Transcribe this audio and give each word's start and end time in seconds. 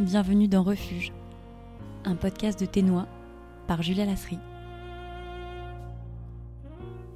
Bienvenue 0.00 0.48
dans 0.48 0.62
Refuge, 0.62 1.12
un 2.04 2.16
podcast 2.16 2.58
de 2.58 2.64
Ténois 2.64 3.06
par 3.66 3.82
Julia 3.82 4.06
Lasserie. 4.06 4.38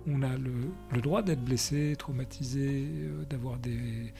On 0.06 0.20
a 0.20 0.36
le, 0.36 1.00
droit 1.00 1.22
d'être 1.22 1.42
blessé, 1.42 1.96
traumatisé, 1.98 2.84
euh, 2.84 3.24
d'avoir 3.24 3.56
des, 3.56 4.12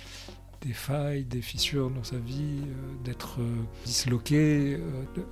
failles, 0.72 1.27
des 1.27 1.42
fissures 1.42 1.91
dans 1.91 2.05
sa 2.05 2.16
vie, 2.16 2.62
euh, 2.62 3.05
d'être 3.05 3.42
euh, 3.42 3.64
disloqué. 3.84 4.80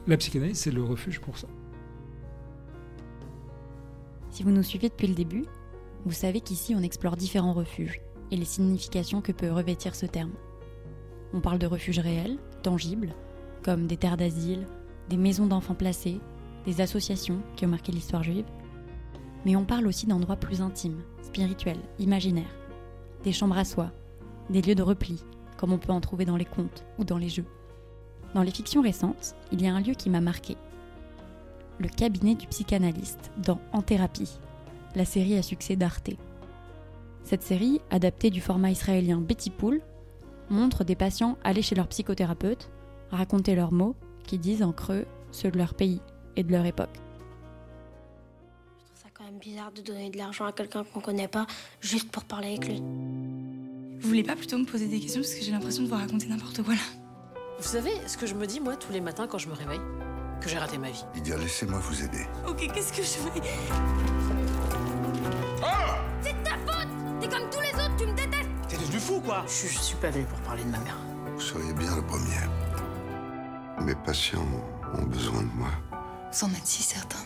la 0.07 0.19
psychanalyse, 0.19 0.59
c'est 0.59 0.71
le 0.71 0.83
refuge 0.83 1.19
pour 1.19 1.39
ça. 1.39 1.49
Si 4.29 4.43
vous 4.43 4.51
nous 4.51 4.63
suivez 4.63 4.91
depuis 4.91 5.09
le 5.09 5.15
début, 5.15 5.47
vous 6.05 6.13
savez 6.13 6.43
qu'ici 6.43 6.75
on 6.77 6.83
explore 6.83 7.17
différents 7.17 7.55
refuges 7.55 8.03
et 8.31 8.37
les 8.37 8.45
significations 8.45 9.23
que 9.23 9.33
peut 9.33 9.51
revêtir 9.51 9.95
ce 9.95 10.05
terme. 10.05 10.33
On 11.33 11.41
parle 11.41 11.59
de 11.59 11.67
refuges 11.67 11.99
réels, 11.99 12.37
tangibles, 12.63 13.15
comme 13.63 13.87
des 13.87 13.97
terres 13.97 14.17
d'asile, 14.17 14.67
des 15.09 15.17
maisons 15.17 15.47
d'enfants 15.47 15.75
placés, 15.75 16.21
des 16.65 16.81
associations 16.81 17.41
qui 17.57 17.67
ont 17.67 17.71
marqué 17.71 17.93
l'histoire 17.93 18.23
juive. 18.23 18.47
Mais 19.45 19.57
on 19.57 19.65
parle 19.65 19.87
aussi 19.87 20.07
d'endroits 20.07 20.37
plus 20.37 20.61
intimes, 20.61 21.03
spirituels, 21.23 21.81
imaginaires, 21.99 22.55
des 23.25 23.33
chambres 23.33 23.59
à 23.59 23.65
soi, 23.65 23.91
des 24.51 24.63
lieux 24.63 24.75
de 24.75 24.83
repli, 24.83 25.23
comme 25.57 25.73
on 25.73 25.79
peut 25.79 25.93
en 25.93 26.01
trouver 26.01 26.25
dans 26.25 26.37
les 26.37 26.45
contes 26.45 26.85
ou 26.99 27.05
dans 27.05 27.19
les 27.19 27.29
jeux. 27.29 27.47
Dans 28.35 28.43
les 28.43 28.51
fictions 28.51 28.83
récentes, 28.83 29.35
il 29.51 29.61
y 29.61 29.67
a 29.67 29.75
un 29.75 29.81
lieu 29.81 29.95
qui 29.95 30.11
m'a 30.11 30.21
marqué. 30.21 30.57
Le 31.79 31.89
cabinet 31.89 32.35
du 32.35 32.47
psychanalyste 32.47 33.31
dans 33.39 33.61
En 33.73 33.83
thérapie, 33.83 34.39
la 34.95 35.05
série 35.05 35.37
à 35.37 35.43
succès 35.43 35.77
d'Arte. 35.77 36.11
Cette 37.25 37.43
série, 37.43 37.81
adaptée 37.91 38.31
du 38.31 38.41
format 38.41 38.71
israélien 38.71 39.19
Betty 39.19 39.51
Pool, 39.51 39.81
montre 40.53 40.85
des 40.85 40.95
patients 40.95 41.37
aller 41.43 41.63
chez 41.63 41.75
leur 41.75 41.89
psychothérapeute, 41.89 42.71
raconter 43.11 43.55
leurs 43.55 43.73
mots 43.73 43.97
qui 44.25 44.39
disent 44.39 44.63
en 44.63 44.73
creux 44.73 45.07
ceux 45.33 45.51
de 45.51 45.59
leur 45.59 45.75
pays 45.75 46.01
et 46.37 46.45
de 46.45 46.53
leur 46.53 46.65
époque. 46.65 46.95
Je 46.95 48.85
trouve 48.85 49.03
ça 49.03 49.09
quand 49.13 49.25
même 49.25 49.39
bizarre 49.39 49.73
de 49.73 49.81
donner 49.81 50.11
de 50.11 50.19
l'argent 50.19 50.45
à 50.45 50.53
quelqu'un 50.53 50.85
qu'on 50.85 51.01
connaît 51.01 51.29
pas 51.29 51.47
juste 51.81 52.11
pour 52.11 52.25
parler 52.25 52.49
avec 52.49 52.69
lui. 52.69 52.81
Vous 52.81 54.09
voulez 54.09 54.23
pas 54.23 54.37
plutôt 54.37 54.59
me 54.59 54.65
poser 54.65 54.89
des 54.89 55.01
questions 55.01 55.21
parce 55.21 55.35
que 55.35 55.43
j'ai 55.43 55.53
l'impression 55.53 55.83
de 55.85 55.89
vous 55.89 55.95
raconter 55.95 56.27
n'importe 56.27 56.63
quoi 56.63 56.75
là? 56.75 56.81
Vous 57.59 57.69
savez 57.69 57.93
ce 58.07 58.17
que 58.17 58.27
je 58.27 58.35
me 58.35 58.47
dis 58.47 58.61
moi 58.61 58.77
tous 58.77 58.93
les 58.93 59.01
matins 59.01 59.27
quand 59.27 59.39
je 59.39 59.49
me 59.49 59.55
réveille? 59.55 59.81
Que 60.41 60.49
j'ai 60.49 60.59
raté 60.59 60.77
ma 60.77 60.91
vie. 60.91 61.05
Lydia, 61.15 61.37
laissez-moi 61.37 61.79
vous 61.79 62.03
aider. 62.03 62.27
Ok, 62.49 62.69
qu'est-ce 62.75 62.93
que 62.93 63.03
je 63.03 63.09
fais? 63.09 63.41
C'est 66.21 66.43
ta 66.43 66.51
faute 66.67 66.89
T'es 67.21 67.29
comme 67.29 67.49
tous 67.51 67.61
les 67.61 67.75
autres, 67.75 67.97
tu 67.97 68.07
me 68.07 68.15
détestes 68.17 68.42
T'es 68.73 68.79
devenu 68.79 68.99
fou 69.01 69.21
quoi 69.21 69.45
je, 69.47 69.67
je 69.69 69.79
suis 69.79 69.97
pas 69.97 70.09
venu 70.09 70.25
pour 70.25 70.39
parler 70.41 70.65
de 70.65 70.71
ma 70.71 70.79
mère. 70.79 70.97
Vous 71.35 71.41
seriez 71.41 71.75
bien 71.75 71.95
le 71.95 72.07
premier. 72.07 72.41
Mes 73.85 73.95
patients 73.95 74.49
ont 74.95 75.03
besoin 75.03 75.43
de 75.43 75.53
moi. 75.55 75.69
Vous 76.33 76.45
en 76.47 76.51
êtes 76.53 76.67
si 76.67 76.83
certain 76.83 77.19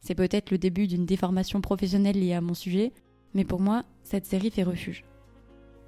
C'est 0.00 0.16
peut-être 0.16 0.50
le 0.50 0.58
début 0.58 0.88
d'une 0.88 1.06
déformation 1.06 1.60
professionnelle 1.60 2.18
liée 2.18 2.34
à 2.34 2.40
mon 2.40 2.54
sujet, 2.54 2.92
mais 3.34 3.44
pour 3.44 3.60
moi, 3.60 3.84
cette 4.02 4.26
série 4.26 4.50
fait 4.50 4.64
refuge. 4.64 5.04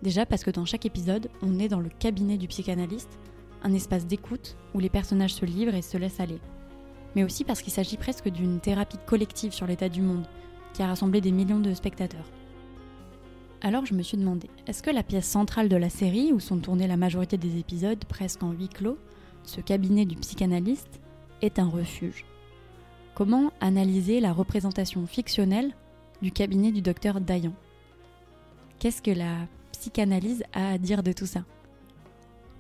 Déjà 0.03 0.27
parce 0.27 0.45
que 0.45 0.53
dans 0.53 0.65
chaque 0.65 0.87
épisode, 0.87 1.31
on 1.43 1.59
est 1.59 1.69
dans 1.69 1.81
le 1.81 1.89
cabinet 1.89 2.37
du 2.37 2.47
psychanalyste, 2.47 3.19
un 3.65 3.75
espace 3.75 4.07
d'écoute 4.07 4.57
où 4.73 4.79
les 4.79 4.89
personnages 4.89 5.35
se 5.35 5.45
livrent 5.45 5.75
et 5.75 5.83
se 5.83 5.99
laissent 5.99 6.21
aller. 6.21 6.39
Mais 7.17 7.25
aussi 7.25 7.43
parce 7.43 7.61
qu'il 7.61 7.73
s'agit 7.73 7.97
presque 7.97 8.29
d'une 8.29 8.61
thérapie 8.61 8.99
collective 9.05 9.53
sur 9.53 9.67
l'état 9.67 9.89
du 9.89 10.01
monde, 10.01 10.29
qui 10.75 10.83
a 10.83 10.89
rassemblé 10.89 11.23
des 11.23 11.33
millions 11.33 11.61
de 11.61 11.73
spectateurs. 11.73 12.31
Alors 13.63 13.87
je 13.87 13.95
me 13.95 14.03
suis 14.03 14.19
demandé, 14.19 14.51
est-ce 14.67 14.83
que 14.83 14.91
la 14.91 15.03
pièce 15.03 15.27
centrale 15.27 15.71
de 15.71 15.77
la 15.77 15.89
série, 15.89 16.33
où 16.35 16.41
sont 16.41 16.59
tournés 16.59 16.87
la 16.87 16.99
majorité 16.99 17.39
des 17.39 17.59
épisodes 17.59 18.05
presque 18.05 18.43
en 18.43 18.53
huis 18.53 18.69
clos, 18.69 18.99
ce 19.45 19.63
cabinet 19.63 20.05
du 20.05 20.17
psychanalyste, 20.17 21.01
est 21.41 21.59
un 21.59 21.69
refuge? 21.69 22.27
Comment 23.15 23.53
analyser 23.61 24.21
la 24.21 24.33
représentation 24.33 25.07
fictionnelle 25.07 25.73
du 26.21 26.31
cabinet 26.31 26.73
du 26.73 26.83
docteur 26.83 27.21
Dayan? 27.21 27.55
Qu'est-ce 28.81 29.01
que 29.01 29.13
la 29.13 29.47
psychanalyse 29.73 30.43
a 30.53 30.73
à 30.73 30.79
dire 30.79 31.03
de 31.03 31.13
tout 31.13 31.27
ça? 31.27 31.45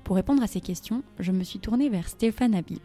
Pour 0.04 0.16
répondre 0.16 0.42
à 0.42 0.46
ces 0.46 0.60
questions, 0.60 1.02
je 1.18 1.32
me 1.32 1.44
suis 1.44 1.58
tournée 1.58 1.88
vers 1.88 2.08
Stéphane 2.08 2.54
Habib. 2.54 2.80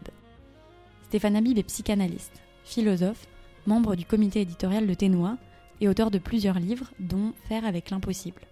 Stéphane 1.04 1.36
Habib 1.36 1.56
est 1.58 1.62
psychanalyste, 1.62 2.42
philosophe, 2.64 3.26
membre 3.66 3.96
du 3.96 4.04
comité 4.04 4.40
éditorial 4.40 4.86
de 4.86 4.94
Ténois 4.94 5.38
et 5.80 5.88
auteur 5.88 6.10
de 6.10 6.18
plusieurs 6.18 6.58
livres, 6.58 6.92
dont 6.98 7.32
Faire 7.48 7.64
avec 7.64 7.90
l'impossible. 7.90 8.42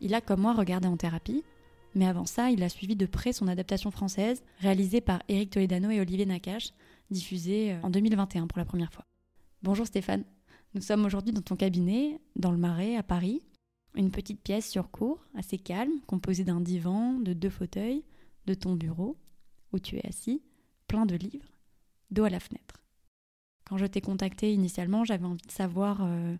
Il 0.00 0.14
a, 0.14 0.20
comme 0.20 0.40
moi, 0.40 0.54
regardé 0.54 0.88
en 0.88 0.96
thérapie, 0.96 1.44
mais 1.94 2.06
avant 2.06 2.26
ça, 2.26 2.50
il 2.50 2.62
a 2.62 2.68
suivi 2.68 2.96
de 2.96 3.06
près 3.06 3.32
son 3.32 3.48
adaptation 3.48 3.90
française, 3.90 4.42
réalisée 4.60 5.00
par 5.00 5.22
Éric 5.28 5.50
Toledano 5.50 5.90
et 5.90 6.00
Olivier 6.00 6.26
Nakache, 6.26 6.72
diffusée 7.10 7.72
euh, 7.72 7.82
en 7.82 7.90
2021 7.90 8.46
pour 8.46 8.58
la 8.58 8.64
première 8.64 8.92
fois. 8.92 9.04
Bonjour 9.62 9.86
Stéphane, 9.86 10.24
nous 10.74 10.80
sommes 10.80 11.04
aujourd'hui 11.04 11.32
dans 11.32 11.42
ton 11.42 11.56
cabinet, 11.56 12.20
dans 12.36 12.52
le 12.52 12.56
Marais, 12.56 12.96
à 12.96 13.02
Paris. 13.02 13.42
Une 13.96 14.12
petite 14.12 14.40
pièce 14.40 14.70
sur 14.70 14.90
cours, 14.90 15.18
assez 15.36 15.58
calme, 15.58 16.00
composée 16.06 16.44
d'un 16.44 16.60
divan, 16.60 17.14
de 17.14 17.32
deux 17.32 17.50
fauteuils, 17.50 18.04
de 18.46 18.54
ton 18.54 18.74
bureau, 18.76 19.16
où 19.72 19.80
tu 19.80 19.96
es 19.96 20.06
assis, 20.06 20.42
plein 20.86 21.06
de 21.06 21.16
livres, 21.16 21.50
dos 22.12 22.24
à 22.24 22.30
la 22.30 22.38
fenêtre. 22.38 22.79
Quand 23.70 23.78
je 23.78 23.86
t'ai 23.86 24.00
contacté 24.00 24.52
initialement, 24.52 25.04
j'avais 25.04 25.24
envie 25.24 25.46
de 25.46 25.52
savoir, 25.52 26.00
euh, 26.02 26.34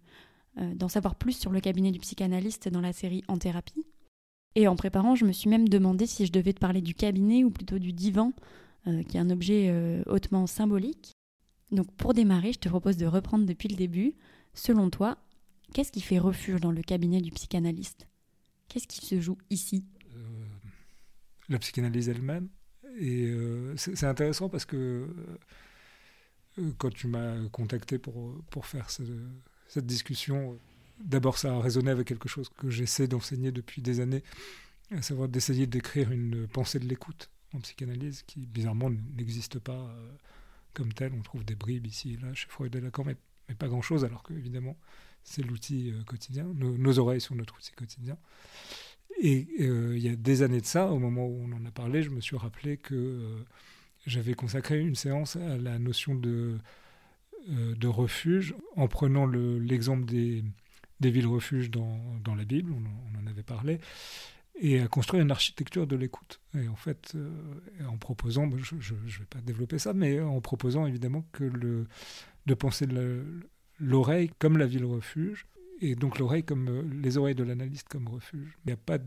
euh, 0.58 0.74
d'en 0.74 0.88
savoir 0.88 1.14
plus 1.14 1.38
sur 1.38 1.52
le 1.52 1.60
cabinet 1.60 1.92
du 1.92 2.00
psychanalyste 2.00 2.68
dans 2.68 2.80
la 2.80 2.92
série 2.92 3.22
En 3.28 3.38
thérapie. 3.38 3.86
Et 4.56 4.66
en 4.66 4.74
préparant, 4.74 5.14
je 5.14 5.24
me 5.24 5.30
suis 5.30 5.48
même 5.48 5.68
demandé 5.68 6.06
si 6.06 6.26
je 6.26 6.32
devais 6.32 6.52
te 6.52 6.58
parler 6.58 6.80
du 6.80 6.92
cabinet 6.92 7.44
ou 7.44 7.50
plutôt 7.50 7.78
du 7.78 7.92
divan, 7.92 8.32
euh, 8.88 9.04
qui 9.04 9.16
est 9.16 9.20
un 9.20 9.30
objet 9.30 9.72
hautement 10.06 10.48
symbolique. 10.48 11.12
Donc 11.70 11.88
pour 11.92 12.14
démarrer, 12.14 12.52
je 12.52 12.58
te 12.58 12.68
propose 12.68 12.96
de 12.96 13.06
reprendre 13.06 13.46
depuis 13.46 13.68
le 13.68 13.76
début. 13.76 14.14
Selon 14.52 14.90
toi, 14.90 15.16
qu'est-ce 15.72 15.92
qui 15.92 16.00
fait 16.00 16.18
refuge 16.18 16.60
dans 16.60 16.72
le 16.72 16.82
cabinet 16.82 17.20
du 17.20 17.30
psychanalyste? 17.30 18.08
Qu'est-ce 18.68 18.88
qui 18.88 19.06
se 19.06 19.20
joue 19.20 19.38
ici? 19.50 19.84
La 21.48 21.60
psychanalyse 21.60 22.08
elle-même. 22.08 22.48
Et 22.98 23.32
c'est 23.76 24.02
intéressant 24.02 24.48
parce 24.48 24.64
que 24.64 25.06
quand 26.78 26.92
tu 26.92 27.06
m'as 27.06 27.48
contacté 27.48 27.98
pour, 27.98 28.34
pour 28.50 28.66
faire 28.66 28.90
cette 28.90 29.86
discussion, 29.86 30.58
d'abord 31.04 31.38
ça 31.38 31.54
a 31.54 31.60
résonné 31.60 31.90
avec 31.90 32.06
quelque 32.06 32.28
chose 32.28 32.48
que 32.48 32.70
j'essaie 32.70 33.08
d'enseigner 33.08 33.52
depuis 33.52 33.82
des 33.82 34.00
années, 34.00 34.22
à 34.90 35.02
savoir 35.02 35.28
d'essayer 35.28 35.66
d'écrire 35.66 36.10
une 36.10 36.46
pensée 36.48 36.78
de 36.78 36.86
l'écoute 36.86 37.30
en 37.54 37.60
psychanalyse 37.60 38.22
qui 38.26 38.46
bizarrement 38.46 38.90
n'existe 39.16 39.58
pas 39.58 39.72
euh, 39.72 40.10
comme 40.74 40.92
telle. 40.92 41.12
On 41.18 41.22
trouve 41.22 41.44
des 41.44 41.54
bribes 41.54 41.86
ici 41.86 42.14
et 42.14 42.16
là 42.16 42.32
chez 42.34 42.48
Freud 42.48 42.74
et 42.74 42.80
Lacan, 42.80 43.04
mais, 43.04 43.16
mais 43.48 43.54
pas 43.54 43.68
grand-chose, 43.68 44.04
alors 44.04 44.22
qu'évidemment 44.22 44.76
c'est 45.22 45.42
l'outil 45.42 45.92
euh, 45.92 46.02
quotidien. 46.04 46.46
Nos, 46.54 46.98
oreilles 46.98 47.20
sont 47.20 47.34
notre 47.34 47.56
outil 47.56 47.72
quotidien. 47.72 48.16
Et 49.22 49.48
il 49.58 49.98
y 49.98 50.08
a 50.08 50.16
des 50.16 50.42
années 50.42 50.62
de 50.62 50.66
ça, 50.66 50.86
au 50.86 50.98
moment 50.98 51.26
où 51.26 51.42
on 51.42 51.52
en 51.52 51.66
a 51.66 51.70
parlé, 51.70 52.02
je 52.02 52.08
me 52.08 52.22
suis 52.22 52.36
rappelé 52.36 52.78
que 52.78 53.44
j'avais 54.06 54.34
consacré 54.34 54.80
une 54.80 54.94
séance 54.94 55.36
à 55.36 55.56
la 55.56 55.78
notion 55.78 56.14
de, 56.14 56.58
euh, 57.48 57.74
refuge 57.84 58.54
en 58.76 58.88
prenant 58.88 59.26
l'exemple 59.26 60.04
des, 60.04 60.44
villes-refuges 61.00 61.70
dans, 61.70 62.34
la 62.36 62.44
Bible, 62.44 62.72
on, 62.72 63.18
en 63.18 63.26
avait 63.26 63.42
parlé, 63.42 63.80
et 64.60 64.80
à 64.80 64.88
construire 64.88 65.22
une 65.22 65.30
architecture 65.30 65.86
de 65.86 65.96
l'écoute. 65.96 66.40
Et 66.54 66.68
en 66.68 66.76
fait, 66.76 67.12
euh, 67.14 67.30
en 67.88 67.96
proposant, 67.96 68.48
je 68.58 68.74
ne 68.94 68.98
vais 69.00 69.24
pas 69.28 69.40
développer 69.40 69.78
ça, 69.78 69.92
mais 69.92 70.20
en 70.20 70.40
proposant 70.40 70.86
évidemment 70.86 71.24
que 71.32 71.44
de 71.44 72.54
penser 72.54 72.86
l'oreille 73.78 74.30
comme 74.38 74.58
la 74.58 74.66
ville-refuge, 74.66 75.46
et 75.82 75.94
donc 75.94 76.18
l'oreille 76.18 76.44
comme 76.44 76.68
euh, 76.68 76.82
les 77.02 77.16
oreilles 77.16 77.34
de 77.34 77.44
l'analyste 77.44 77.88
comme 77.88 78.08
refuge. 78.08 78.58
Il 78.64 78.68
n'y 78.68 78.74
a 78.74 78.76
pas 78.76 78.98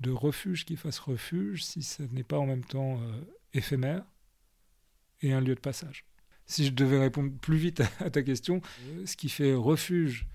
de 0.00 0.10
refuge 0.10 0.64
qui 0.64 0.76
fasse 0.76 0.98
refuge 0.98 1.64
si 1.64 1.82
ce 1.82 2.02
n'est 2.02 2.24
pas 2.24 2.38
en 2.38 2.46
même 2.46 2.64
temps 2.64 3.00
éphémère, 3.54 4.04
et 5.22 5.32
un 5.32 5.40
lieu 5.40 5.54
de 5.54 5.60
passage. 5.60 6.04
Si 6.46 6.66
je 6.66 6.72
devais 6.72 6.98
répondre 6.98 7.32
plus 7.32 7.56
vite 7.56 7.82
à 8.00 8.10
ta 8.10 8.22
question, 8.22 8.60
euh, 8.86 9.06
ce 9.06 9.16
qui 9.16 9.28
fait 9.28 9.54
refuge 9.54 10.26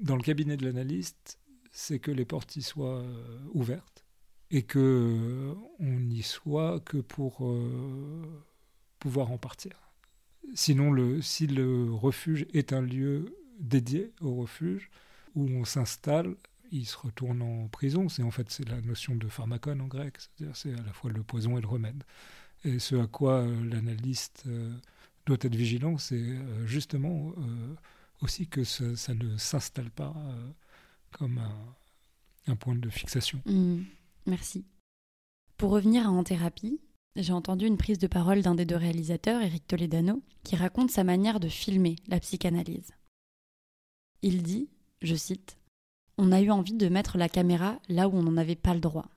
dans 0.00 0.16
le 0.16 0.22
cabinet 0.22 0.56
de 0.56 0.64
l'analyste, 0.64 1.38
c'est 1.72 1.98
que 1.98 2.10
les 2.10 2.24
portes 2.24 2.56
y 2.56 2.62
soient 2.62 3.00
euh, 3.00 3.38
ouvertes 3.54 4.04
et 4.50 4.62
que 4.62 4.78
euh, 4.78 5.54
on 5.80 6.00
n'y 6.00 6.22
soit 6.22 6.80
que 6.80 6.98
pour 6.98 7.54
pouvoir 8.98 9.32
en 9.32 9.38
partir. 9.38 9.72
Sinon, 10.54 10.92
le, 10.92 11.20
si 11.22 11.46
le 11.46 11.92
refuge 11.92 12.46
est 12.52 12.72
un 12.72 12.80
lieu 12.80 13.36
dédié 13.58 14.12
au 14.20 14.34
refuge, 14.36 14.90
où 15.34 15.48
on 15.48 15.64
s'installe, 15.64 16.36
il 16.70 16.86
se 16.86 16.96
retourne 16.96 17.42
en 17.42 17.68
prison. 17.68 18.08
C'est 18.08 18.22
en 18.22 18.30
fait 18.30 18.50
c'est 18.50 18.68
la 18.68 18.80
notion 18.80 19.14
de 19.14 19.28
pharmacone 19.28 19.80
en 19.80 19.86
grec, 19.86 20.14
c'est-à-dire 20.18 20.56
c'est 20.56 20.72
à 20.72 20.82
la 20.82 20.92
fois 20.92 21.10
le 21.10 21.22
poison 21.22 21.58
et 21.58 21.60
le 21.60 21.66
remède. 21.66 22.04
Et 22.64 22.78
ce 22.78 22.96
à 22.96 23.06
quoi 23.06 23.40
euh, 23.40 23.64
l'analyste 23.64 24.44
euh, 24.46 24.72
doit 25.24 25.36
être 25.40 25.54
vigilant, 25.54 25.98
c'est 25.98 26.16
euh, 26.16 26.66
justement 26.66 27.32
aussi 28.22 28.46
que 28.46 28.64
ça, 28.64 29.14
ne 29.14 29.36
s'installe 29.36 29.90
pas 29.90 30.14
comme 31.12 31.40
un 32.46 32.56
point 32.56 32.74
de 32.74 32.88
fixation. 32.88 33.40
Hmm, 33.44 33.82
merci. 34.26 34.64
Pour 35.58 35.70
revenir 35.70 36.06
à 36.06 36.10
En 36.10 36.24
thérapie, 36.24 36.80
j'ai 37.14 37.32
entendu 37.32 37.66
une 37.66 37.76
prise 37.76 37.98
de 37.98 38.06
parole 38.06 38.42
d'un 38.42 38.54
des 38.54 38.64
deux 38.64 38.76
réalisateurs, 38.76 39.42
Eric 39.42 39.66
Toledano, 39.66 40.22
qui 40.44 40.56
raconte 40.56 40.90
sa 40.90 41.04
manière 41.04 41.40
de 41.40 41.48
filmer 41.48 41.96
la 42.08 42.20
psychanalyse. 42.20 42.90
Il 44.22 44.42
dit, 44.42 44.68
je 45.02 45.14
cite, 45.14 45.58
On 46.18 46.32
a 46.32 46.40
eu 46.40 46.50
envie 46.50 46.74
de 46.74 46.88
mettre 46.88 47.18
la 47.18 47.28
caméra 47.28 47.78
là 47.88 48.08
où 48.08 48.16
on 48.16 48.22
n'en 48.22 48.36
avait 48.36 48.56
pas 48.56 48.74
le 48.74 48.80
droit. 48.80 49.08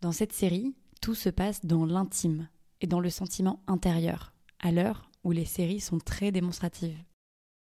Dans 0.00 0.12
cette 0.12 0.32
série, 0.32 0.74
tout 1.00 1.14
se 1.14 1.28
passe 1.28 1.64
dans 1.64 1.86
l'intime 1.86 2.48
et 2.82 2.86
dans 2.86 3.00
le 3.00 3.08
sentiment 3.08 3.60
intérieur, 3.66 4.34
à 4.58 4.72
l'heure 4.72 5.10
où 5.24 5.30
les 5.30 5.44
séries 5.44 5.80
sont 5.80 5.98
très 5.98 6.32
démonstratives. 6.32 6.98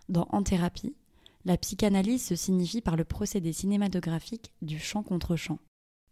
Dans 0.08 0.26
En 0.30 0.42
thérapie, 0.42 0.96
la 1.44 1.56
psychanalyse 1.56 2.24
se 2.24 2.34
signifie 2.34 2.80
par 2.80 2.96
le 2.96 3.04
procédé 3.04 3.52
cinématographique 3.52 4.52
du 4.62 4.78
chant 4.78 5.02
contre 5.02 5.36
chant, 5.36 5.58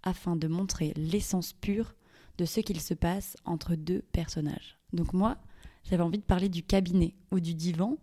afin 0.03 0.37
de 0.37 0.49
montrer 0.49 0.93
l'essence 0.97 1.53
pure 1.55 1.95
de 2.39 2.45
ce 2.45 2.61
qu'il 2.61 2.81
se 2.81 2.95
passe 2.95 3.37
entre 3.45 3.75
deux 3.75 4.03
personnages. 4.13 4.79
Donc 4.93 5.13
moi, 5.13 5.39
j'avais 5.85 6.03
envie 6.03 6.19
de 6.19 6.25
parler 6.25 6.49
du 6.49 6.63
cabinet 6.63 7.15
ou 7.33 7.41
du 7.41 7.55
divan, 7.55 7.97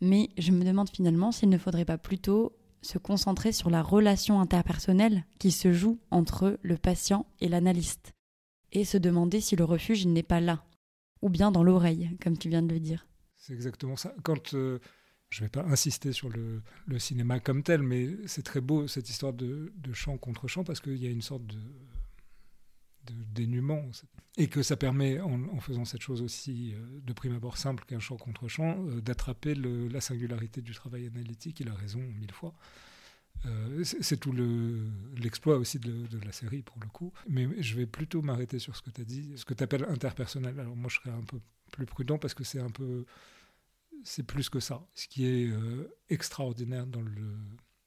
mais 0.00 0.30
je 0.38 0.52
me 0.52 0.64
demande 0.64 0.88
finalement 0.88 1.32
s'il 1.32 1.48
ne 1.48 1.58
faudrait 1.58 1.84
pas 1.84 1.98
plutôt 1.98 2.56
se 2.82 2.98
concentrer 2.98 3.52
sur 3.52 3.68
la 3.68 3.82
relation 3.82 4.40
interpersonnelle 4.40 5.26
qui 5.38 5.50
se 5.50 5.72
joue 5.72 5.98
entre 6.10 6.58
le 6.62 6.78
patient 6.78 7.26
et 7.40 7.48
l'analyste, 7.48 8.12
et 8.72 8.84
se 8.84 8.98
demander 8.98 9.40
si 9.40 9.56
le 9.56 9.64
refuge 9.64 10.06
n'est 10.06 10.22
pas 10.22 10.40
là, 10.40 10.64
ou 11.22 11.28
bien 11.28 11.50
dans 11.50 11.62
l'oreille, 11.62 12.16
comme 12.22 12.38
tu 12.38 12.48
viens 12.48 12.62
de 12.62 12.72
le 12.72 12.80
dire. 12.80 13.06
C'est 13.36 13.52
exactement 13.52 13.96
ça. 13.96 14.14
Quand 14.22 14.54
euh, 14.54 14.78
je 15.30 15.42
ne 15.42 15.46
vais 15.46 15.50
pas 15.50 15.64
insister 15.64 16.12
sur 16.12 16.28
le, 16.28 16.62
cinéma 16.98 17.40
comme 17.40 17.62
tel, 17.62 17.82
mais 17.82 18.08
c'est 18.26 18.42
très 18.42 18.60
beau 18.60 18.86
cette 18.86 19.08
histoire 19.08 19.32
de, 19.32 19.72
de 19.76 19.92
chant 19.92 20.18
contre 20.18 20.48
chant 20.48 20.64
parce 20.64 20.80
qu'il 20.80 20.96
y 20.96 21.06
a 21.06 21.10
une 21.10 21.22
sorte 21.22 21.46
de 21.46 21.58
de 23.06 23.24
dénuement. 23.32 23.82
Et 24.36 24.48
que 24.48 24.62
ça 24.62 24.76
permet, 24.76 25.20
en, 25.20 25.60
faisant 25.60 25.84
cette 25.84 26.00
chose 26.00 26.22
aussi 26.22 26.74
euh, 26.74 27.00
de 27.02 27.12
prime 27.12 27.34
abord 27.34 27.58
simple 27.58 27.84
qu'un 27.84 27.98
champ 27.98 28.16
contre 28.16 28.48
champ, 28.48 28.76
euh, 28.86 29.00
d'attraper 29.00 29.54
la 29.54 30.00
singularité 30.00 30.62
du 30.62 30.72
travail 30.72 31.06
analytique. 31.06 31.60
Il 31.60 31.68
a 31.68 31.74
raison 31.74 32.00
mille 32.00 32.32
fois. 32.32 32.54
Euh, 33.46 33.84
c'est 33.84 34.18
tout 34.18 34.32
l'exploit 35.16 35.56
aussi 35.56 35.78
de, 35.78 36.06
la 36.24 36.32
série 36.32 36.62
pour 36.62 36.78
le 36.80 36.88
coup. 36.88 37.12
Mais 37.28 37.48
je 37.62 37.76
vais 37.76 37.86
plutôt 37.86 38.22
m'arrêter 38.22 38.58
sur 38.58 38.76
ce 38.76 38.82
que 38.82 38.90
tu 38.90 39.00
as 39.00 39.04
dit, 39.04 39.32
ce 39.36 39.44
que 39.44 39.54
tu 39.54 39.62
appelles 39.62 39.84
interpersonnel. 39.88 40.58
Alors 40.60 40.76
moi 40.76 40.90
je 40.90 40.96
serais 40.96 41.10
un 41.10 41.24
peu 41.24 41.40
plus 41.72 41.86
prudent 41.86 42.18
parce 42.18 42.34
que 42.34 42.44
c'est 42.44 42.60
un 42.60 42.70
peu. 42.70 43.04
C'est 44.02 44.22
plus 44.22 44.48
que 44.48 44.60
ça. 44.60 44.86
Ce 44.94 45.08
qui 45.08 45.26
est 45.26 45.50
extraordinaire 46.08 46.86
dans, 46.86 47.02
le, 47.02 47.36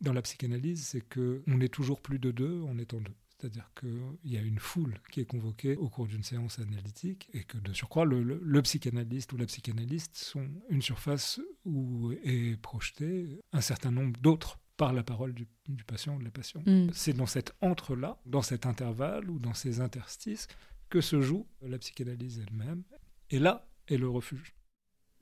la 0.01 0.21
psychanalyse, 0.21 0.85
c'est 0.85 1.01
qu'on 1.01 1.59
est 1.59 1.73
toujours 1.73 2.01
plus 2.01 2.19
de 2.19 2.29
deux 2.29 2.61
en 2.61 2.77
étant 2.77 3.01
deux. 3.01 3.15
C'est-à-dire 3.43 3.69
qu'il 3.77 4.31
y 4.31 4.37
a 4.37 4.41
une 4.41 4.57
foule 4.57 5.01
qui 5.11 5.19
est 5.19 5.25
convoquée 5.25 5.75
au 5.75 5.89
cours 5.89 6.07
d'une 6.07 6.23
séance 6.23 6.59
analytique 6.59 7.29
et 7.33 7.43
que 7.43 7.57
de 7.57 7.73
surcroît, 7.73 8.05
le, 8.05 8.61
psychanalyste 8.61 9.33
ou 9.33 9.37
la 9.37 9.45
psychanalyste 9.47 10.15
sont 10.15 10.47
une 10.69 10.81
surface 10.81 11.41
où 11.65 12.13
est 12.23 12.57
projeté 12.61 13.41
un 13.51 13.59
certain 13.59 13.91
nombre 13.91 14.17
d'autres 14.21 14.59
par 14.77 14.93
la 14.93 15.03
parole 15.03 15.33
du, 15.33 15.47
patient 15.85 16.15
ou 16.15 16.19
de 16.19 16.23
la 16.23 16.31
patiente. 16.31 16.65
Mm. 16.65 16.89
C'est 16.93 17.13
dans 17.13 17.25
cet 17.25 17.53
entre-là, 17.61 18.19
dans 18.25 18.41
cet 18.41 18.65
intervalle 18.65 19.29
ou 19.29 19.39
dans 19.39 19.53
ces 19.53 19.81
interstices 19.81 20.47
que 20.89 21.01
se 21.01 21.21
joue 21.21 21.47
la 21.61 21.77
psychanalyse 21.77 22.43
elle-même. 22.45 22.83
Et 23.29 23.39
là 23.39 23.67
est 23.87 23.97
le 23.97 24.09
refuge. 24.09 24.55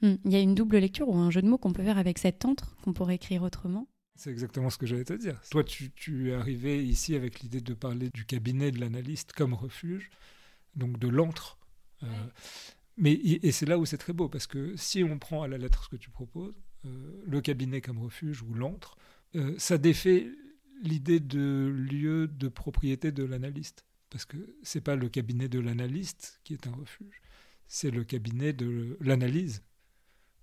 Mm. 0.01 0.15
Il 0.25 0.31
y 0.31 0.35
a 0.35 0.39
une 0.39 0.55
double 0.55 0.77
lecture 0.77 1.09
ou 1.09 1.15
un 1.15 1.31
jeu 1.31 1.41
de 1.41 1.47
mots 1.47 1.57
qu'on 1.57 1.73
peut 1.73 1.83
faire 1.83 1.97
avec 1.97 2.17
cet 2.17 2.45
entre, 2.45 2.75
qu'on 2.77 2.93
pourrait 2.93 3.15
écrire 3.15 3.43
autrement. 3.43 3.87
C'est 4.15 4.29
exactement 4.29 4.69
ce 4.69 4.77
que 4.77 4.85
j'allais 4.85 5.05
te 5.05 5.13
dire. 5.13 5.41
Toi, 5.49 5.63
tu, 5.63 6.29
es 6.29 6.33
arrivé 6.33 6.85
ici 6.85 7.15
avec 7.15 7.39
l'idée 7.39 7.61
de 7.61 7.73
parler 7.73 8.09
du 8.09 8.25
cabinet 8.25 8.71
de 8.71 8.79
l'analyste 8.79 9.33
comme 9.33 9.53
refuge, 9.53 10.09
donc 10.75 10.99
de 10.99 11.07
l'antre. 11.07 11.57
Euh, 12.03 12.07
mais, 12.97 13.13
et 13.13 13.51
c'est 13.51 13.65
là 13.65 13.79
où 13.79 13.85
c'est 13.85 13.97
très 13.97 14.13
beau, 14.13 14.29
parce 14.29 14.47
que 14.47 14.75
si 14.75 15.03
on 15.03 15.17
prend 15.17 15.41
à 15.41 15.47
la 15.47 15.57
lettre 15.57 15.85
ce 15.85 15.89
que 15.89 15.95
tu 15.95 16.09
proposes, 16.09 16.61
euh, 16.85 17.21
le 17.25 17.41
cabinet 17.41 17.81
comme 17.81 17.99
refuge 17.99 18.41
ou 18.43 18.53
l'antre, 18.53 18.97
euh, 19.35 19.55
ça 19.57 19.77
défait 19.77 20.29
l'idée 20.81 21.19
de 21.19 21.73
lieu 21.89 22.27
de 22.27 22.47
propriété 22.47 23.11
de 23.11 23.23
l'analyste. 23.23 23.85
Parce 24.09 24.25
que 24.25 24.37
c'est 24.63 24.81
pas 24.81 24.95
le 24.95 25.09
cabinet 25.09 25.47
de 25.47 25.59
l'analyste 25.59 26.39
qui 26.43 26.53
est 26.53 26.67
un 26.67 26.71
refuge, 26.71 27.21
c'est 27.67 27.91
le 27.91 28.03
cabinet 28.03 28.51
de 28.51 28.97
l'analyse 28.99 29.63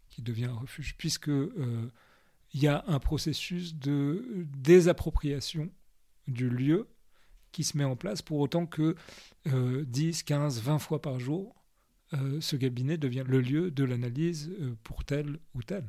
qui 0.09 0.23
devient 0.23 0.47
un 0.47 0.55
refuge, 0.55 0.95
puisque 0.97 1.29
il 1.29 2.63
y 2.63 2.67
a 2.67 2.83
un 2.87 2.99
processus 2.99 3.75
de 3.75 4.47
désappropriation 4.57 5.71
du 6.29 6.49
lieu 6.49 6.89
qui 7.53 7.63
se 7.63 7.77
met 7.77 7.85
en 7.85 7.95
place 7.95 8.23
pour 8.23 8.39
autant 8.39 8.65
que 8.65 8.97
10, 9.45 10.23
15, 10.23 10.63
20 10.63 10.79
fois 10.79 11.03
par 11.03 11.21
jour, 11.21 11.59
euh, 12.15 12.41
ce 12.41 12.57
cabinet 12.57 12.97
devient 12.97 13.25
le 13.27 13.41
lieu 13.41 13.71
de 13.71 13.85
l'analyse 13.85 14.51
euh, 14.61 14.75
pour 14.83 15.05
tel 15.05 15.39
ou 15.55 15.63
tel. 15.63 15.85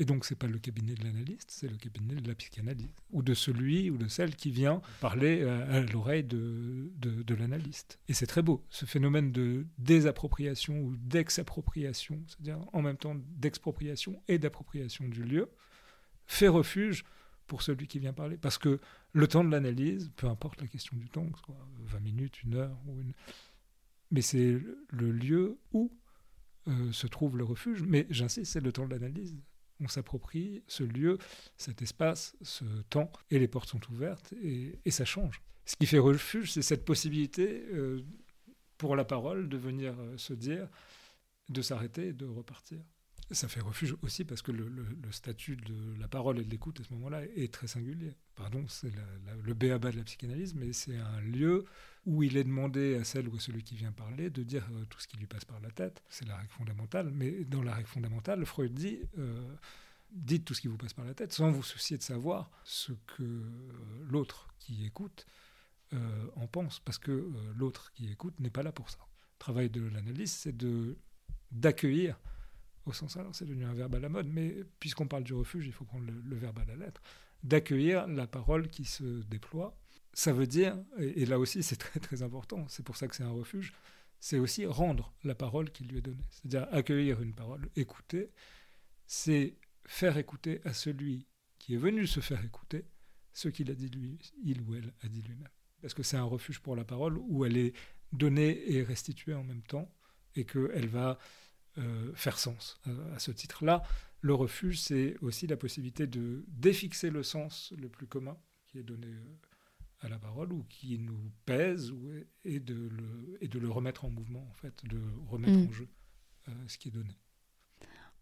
Et 0.00 0.04
donc, 0.04 0.24
ce 0.24 0.32
n'est 0.32 0.38
pas 0.38 0.46
le 0.46 0.58
cabinet 0.58 0.94
de 0.94 1.02
l'analyste, 1.04 1.50
c'est 1.50 1.68
le 1.68 1.76
cabinet 1.76 2.14
de 2.14 2.28
la 2.28 2.34
psychanalyse, 2.36 2.94
ou 3.10 3.22
de 3.22 3.34
celui 3.34 3.90
ou 3.90 3.98
de 3.98 4.06
celle 4.06 4.36
qui 4.36 4.52
vient 4.52 4.80
parler 5.00 5.42
à, 5.42 5.80
l'oreille 5.80 6.22
de, 6.22 6.92
de, 6.96 7.22
de 7.22 7.34
l'analyste. 7.34 7.98
Et 8.08 8.12
c'est 8.12 8.26
très 8.26 8.42
beau, 8.42 8.64
ce 8.70 8.86
phénomène 8.86 9.32
de 9.32 9.66
désappropriation 9.78 10.80
ou 10.80 10.94
d'exappropriation, 10.96 12.22
c'est-à-dire 12.28 12.60
en 12.72 12.80
même 12.80 12.96
temps 12.96 13.16
d'expropriation 13.38 14.22
et 14.28 14.38
d'appropriation 14.38 15.08
du 15.08 15.24
lieu, 15.24 15.50
fait 16.26 16.48
refuge 16.48 17.04
pour 17.48 17.62
celui 17.62 17.88
qui 17.88 17.98
vient 17.98 18.12
parler. 18.12 18.36
Parce 18.36 18.58
que 18.58 18.78
le 19.12 19.26
temps 19.26 19.42
de 19.42 19.50
l'analyse, 19.50 20.12
peu 20.14 20.28
importe 20.28 20.60
la 20.60 20.68
question 20.68 20.96
du 20.96 21.08
temps, 21.08 21.26
soit 21.44 21.66
20 21.86 22.00
minutes, 22.00 22.42
une 22.44 22.54
heure, 22.54 22.78
ou 22.86 23.00
une... 23.00 23.14
mais 24.12 24.22
c'est 24.22 24.60
le 24.90 25.10
lieu 25.10 25.58
où 25.72 25.90
euh, 26.68 26.92
se 26.92 27.06
trouve 27.06 27.36
le 27.36 27.44
refuge. 27.44 27.82
Mais 27.82 28.06
j'insiste, 28.10 28.52
c'est 28.52 28.60
le 28.60 28.70
temps 28.70 28.86
de 28.86 28.94
l'analyse. 28.94 29.36
On 29.80 29.88
s'approprie 29.88 30.62
ce 30.66 30.82
lieu, 30.82 31.18
cet 31.56 31.82
espace, 31.82 32.36
ce 32.42 32.64
temps, 32.90 33.12
et 33.30 33.38
les 33.38 33.48
portes 33.48 33.68
sont 33.68 33.80
ouvertes, 33.90 34.34
et, 34.42 34.90
ça 34.90 35.04
change. 35.04 35.40
Ce 35.64 35.76
qui 35.76 35.86
fait 35.86 35.98
refuge, 35.98 36.52
c'est 36.52 36.62
cette 36.62 36.84
possibilité 36.84 37.64
euh, 37.72 38.02
pour 38.76 38.96
la 38.96 39.04
parole 39.04 39.48
de 39.48 39.56
venir 39.56 39.94
euh, 39.98 40.16
se 40.16 40.32
dire, 40.32 40.68
de 41.48 41.62
s'arrêter 41.62 42.08
et 42.08 42.12
de 42.12 42.26
repartir. 42.26 42.80
Ça 43.30 43.46
fait 43.46 43.60
refuge 43.60 43.94
aussi 44.02 44.24
parce 44.24 44.40
que 44.40 44.52
le, 44.52 44.70
statut 45.10 45.56
de 45.56 46.00
la 46.00 46.08
parole 46.08 46.38
et 46.38 46.44
de 46.44 46.50
l'écoute 46.50 46.80
à 46.80 46.84
ce 46.84 46.92
moment-là 46.94 47.24
est 47.36 47.52
très 47.52 47.66
singulier. 47.66 48.14
Pardon, 48.34 48.64
c'est 48.68 48.90
le 49.44 49.54
béaba 49.54 49.90
de 49.90 49.98
la 49.98 50.04
psychanalyse, 50.04 50.54
mais 50.54 50.72
c'est 50.72 50.96
un 50.96 51.20
lieu 51.20 51.66
où 52.06 52.22
il 52.22 52.38
est 52.38 52.44
demandé 52.44 52.96
à 52.96 53.04
celle 53.04 53.28
ou 53.28 53.36
à 53.36 53.40
celui 53.40 53.62
qui 53.62 53.76
vient 53.76 53.92
parler 53.92 54.30
de 54.30 54.42
dire 54.42 54.66
euh, 54.72 54.84
tout 54.86 54.98
ce 54.98 55.06
qui 55.06 55.18
lui 55.18 55.26
passe 55.26 55.44
par 55.44 55.60
la 55.60 55.70
tête. 55.70 56.02
C'est 56.08 56.26
la 56.26 56.36
règle 56.36 56.50
fondamentale. 56.50 57.10
Mais 57.10 57.44
dans 57.44 57.62
la 57.62 57.74
règle 57.74 57.88
fondamentale, 57.88 58.46
Freud 58.46 58.72
dit 58.72 59.00
euh, 59.18 59.54
dites 60.10 60.46
tout 60.46 60.54
ce 60.54 60.62
qui 60.62 60.68
vous 60.68 60.78
passe 60.78 60.94
par 60.94 61.04
la 61.04 61.12
tête 61.12 61.34
sans 61.34 61.50
vous 61.50 61.62
soucier 61.62 61.98
de 61.98 62.02
savoir 62.02 62.50
ce 62.64 62.92
que 62.92 63.42
l'autre 64.08 64.48
qui 64.58 64.86
écoute 64.86 65.26
euh, 65.92 66.26
en 66.36 66.46
pense, 66.46 66.80
parce 66.80 66.98
que 66.98 67.30
l'autre 67.56 67.92
qui 67.92 68.10
écoute 68.10 68.40
n'est 68.40 68.48
pas 68.48 68.62
là 68.62 68.72
pour 68.72 68.88
ça. 68.88 68.98
Le 69.00 69.38
travail 69.38 69.68
de 69.68 69.86
l'analyse, 69.86 70.32
c'est 70.32 70.56
d'accueillir 71.52 72.18
au 72.88 72.92
sens 72.92 73.16
alors 73.16 73.34
c'est 73.34 73.44
devenu 73.44 73.64
un 73.64 73.74
verbe 73.74 73.94
à 73.94 74.00
la 74.00 74.08
mode, 74.08 74.28
mais 74.28 74.64
puisqu'on 74.80 75.06
parle 75.06 75.24
du 75.24 75.34
refuge, 75.34 75.66
il 75.66 75.72
faut 75.72 75.84
prendre 75.84 76.06
le, 76.06 76.36
verbe 76.36 76.58
à 76.58 76.64
la 76.64 76.76
lettre, 76.76 77.02
d'accueillir 77.42 78.06
la 78.06 78.26
parole 78.26 78.68
qui 78.68 78.84
se 78.84 79.22
déploie. 79.24 79.78
Ça 80.12 80.32
veut 80.32 80.46
dire, 80.46 80.76
et, 80.98 81.26
là 81.26 81.38
aussi 81.38 81.62
c'est 81.62 81.76
très 81.76 82.00
très 82.00 82.22
important, 82.22 82.66
c'est 82.68 82.84
pour 82.84 82.96
ça 82.96 83.06
que 83.08 83.14
c'est 83.14 83.22
un 83.22 83.30
refuge, 83.30 83.72
c'est 84.20 84.38
aussi 84.38 84.66
rendre 84.66 85.14
la 85.22 85.34
parole 85.34 85.70
qui 85.70 85.84
lui 85.84 85.98
est 85.98 86.02
donnée. 86.02 86.24
C'est-à-dire 86.30 86.66
accueillir 86.72 87.22
une 87.22 87.34
parole, 87.34 87.68
écouter, 87.76 88.30
c'est 89.06 89.54
faire 89.86 90.18
écouter 90.18 90.60
à 90.64 90.72
celui 90.72 91.26
qui 91.58 91.74
est 91.74 91.78
venu 91.78 92.06
se 92.06 92.20
faire 92.20 92.44
écouter 92.44 92.84
ce 93.32 93.48
qu'il 93.48 93.70
a 93.70 93.74
dit 93.74 93.88
lui, 93.88 94.18
il 94.42 94.62
ou 94.62 94.74
elle 94.74 94.92
a 95.02 95.08
dit 95.08 95.22
lui-même. 95.22 95.48
Parce 95.80 95.94
que 95.94 96.02
c'est 96.02 96.16
un 96.16 96.24
refuge 96.24 96.58
pour 96.58 96.74
la 96.74 96.84
parole 96.84 97.18
où 97.18 97.44
elle 97.44 97.56
est 97.56 97.72
donnée 98.12 98.72
et 98.72 98.82
restituée 98.82 99.34
en 99.34 99.44
même 99.44 99.62
temps, 99.62 99.94
et 100.34 100.44
qu'elle 100.44 100.88
va 100.88 101.18
euh, 101.78 102.12
faire 102.14 102.38
sens 102.38 102.80
euh, 102.88 103.14
à 103.14 103.18
ce 103.18 103.30
titre-là. 103.30 103.82
Le 104.20 104.34
refuge, 104.34 104.80
c'est 104.80 105.16
aussi 105.20 105.46
la 105.46 105.56
possibilité 105.56 106.06
de 106.06 106.44
défixer 106.48 107.10
le 107.10 107.22
sens 107.22 107.72
le 107.78 107.88
plus 107.88 108.06
commun 108.06 108.36
qui 108.66 108.78
est 108.78 108.82
donné 108.82 109.06
euh, 109.06 109.36
à 110.00 110.08
la 110.08 110.18
parole 110.18 110.52
ou 110.52 110.64
qui 110.68 110.98
nous 110.98 111.30
pèse 111.46 111.92
et, 112.44 112.58
de 112.58 112.74
le, 112.74 113.38
et 113.40 113.48
de 113.48 113.58
le 113.58 113.68
remettre 113.68 114.04
en 114.04 114.10
mouvement, 114.10 114.44
en 114.50 114.54
fait, 114.54 114.84
de 114.86 115.00
remettre 115.28 115.58
mm. 115.58 115.68
en 115.68 115.72
jeu 115.72 115.88
ce 116.66 116.78
qui 116.78 116.88
est 116.88 116.92
donné. 116.92 117.14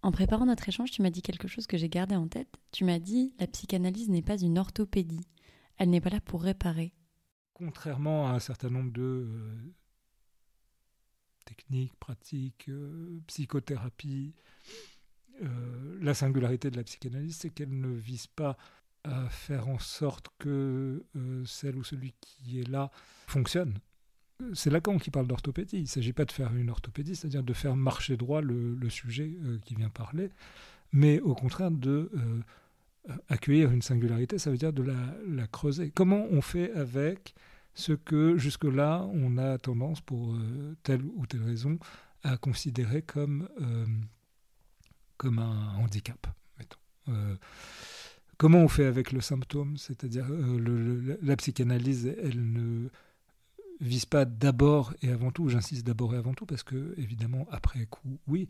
En 0.02 0.10
préparant 0.10 0.46
notre 0.46 0.68
échange, 0.68 0.90
tu 0.90 1.00
m'as 1.00 1.10
dit 1.10 1.22
quelque 1.22 1.46
chose 1.46 1.68
que 1.68 1.76
j'ai 1.76 1.88
gardé 1.88 2.16
en 2.16 2.26
tête. 2.26 2.48
Tu 2.72 2.84
m'as 2.84 2.98
dit 2.98 3.32
la 3.38 3.46
psychanalyse 3.46 4.08
n'est 4.08 4.20
pas 4.20 4.36
une 4.36 4.58
orthopédie. 4.58 5.28
Elle 5.78 5.90
n'est 5.90 6.00
pas 6.00 6.10
là 6.10 6.20
pour 6.20 6.42
réparer. 6.42 6.92
Contrairement 7.54 8.26
à 8.26 8.32
un 8.32 8.40
certain 8.40 8.68
nombre 8.68 8.92
de, 8.92 9.28
techniques, 11.46 11.96
pratiques, 11.98 12.66
euh, 12.68 13.20
psychothérapie. 13.26 14.34
Euh, 15.42 15.98
la 16.00 16.14
singularité 16.14 16.70
de 16.70 16.76
la 16.76 16.84
psychanalyse, 16.84 17.36
c'est 17.36 17.50
qu'elle 17.50 17.78
ne 17.78 17.88
vise 17.94 18.26
pas 18.26 18.56
à 19.04 19.28
faire 19.28 19.68
en 19.68 19.78
sorte 19.78 20.28
que 20.38 21.04
euh, 21.14 21.44
celle 21.44 21.76
ou 21.76 21.84
celui 21.84 22.14
qui 22.20 22.60
est 22.60 22.68
là 22.68 22.90
fonctionne. 23.26 23.78
C'est 24.54 24.70
Lacan 24.70 24.98
qui 24.98 25.10
parle 25.10 25.26
d'orthopédie. 25.26 25.76
Il 25.76 25.82
ne 25.82 25.88
s'agit 25.88 26.12
pas 26.12 26.24
de 26.24 26.32
faire 26.32 26.54
une 26.54 26.70
orthopédie, 26.70 27.16
c'est-à-dire 27.16 27.42
de 27.42 27.52
faire 27.52 27.76
marcher 27.76 28.16
droit 28.16 28.42
le, 28.42 28.90
sujet 28.90 29.36
euh, 29.44 29.58
qui 29.64 29.74
vient 29.74 29.88
parler, 29.88 30.30
mais 30.92 31.20
au 31.20 31.34
contraire 31.34 31.70
de 31.70 32.10
accueillir 33.28 33.70
une 33.70 33.82
singularité, 33.82 34.36
ça 34.36 34.50
veut 34.50 34.56
dire 34.56 34.72
de 34.72 34.82
la, 34.82 35.46
creuser. 35.46 35.92
Comment 35.94 36.26
on 36.30 36.40
fait 36.40 36.72
avec 36.72 37.34
ce 37.76 37.92
que 37.92 38.36
jusque-là 38.36 39.08
on 39.12 39.38
a 39.38 39.58
tendance, 39.58 40.00
pour 40.00 40.36
telle 40.82 41.04
ou 41.14 41.26
telle 41.26 41.44
raison, 41.44 41.78
à 42.24 42.36
considérer 42.36 43.02
comme, 43.02 43.48
comme 45.16 45.38
un 45.38 45.76
handicap 45.76 46.26
mettons. 46.58 47.38
Comment 48.38 48.58
on 48.58 48.68
fait 48.68 48.84
avec 48.84 49.12
le 49.12 49.20
symptôme? 49.20 49.78
C'est-à-dire, 49.78 50.26
euh, 50.28 51.18
la 51.22 51.36
psychanalyse, 51.36 52.06
elle 52.22 52.52
ne 52.52 52.88
vise 53.80 54.04
pas 54.04 54.26
d'abord 54.26 54.92
et 55.00 55.10
avant 55.10 55.30
tout, 55.30 55.48
j'insiste 55.48 55.86
d'abord 55.86 56.14
et 56.14 56.18
avant 56.18 56.34
tout, 56.34 56.44
parce 56.44 56.62
que, 56.62 56.94
évidemment, 56.98 57.46
après 57.50 57.86
coup, 57.86 58.18
oui, 58.26 58.48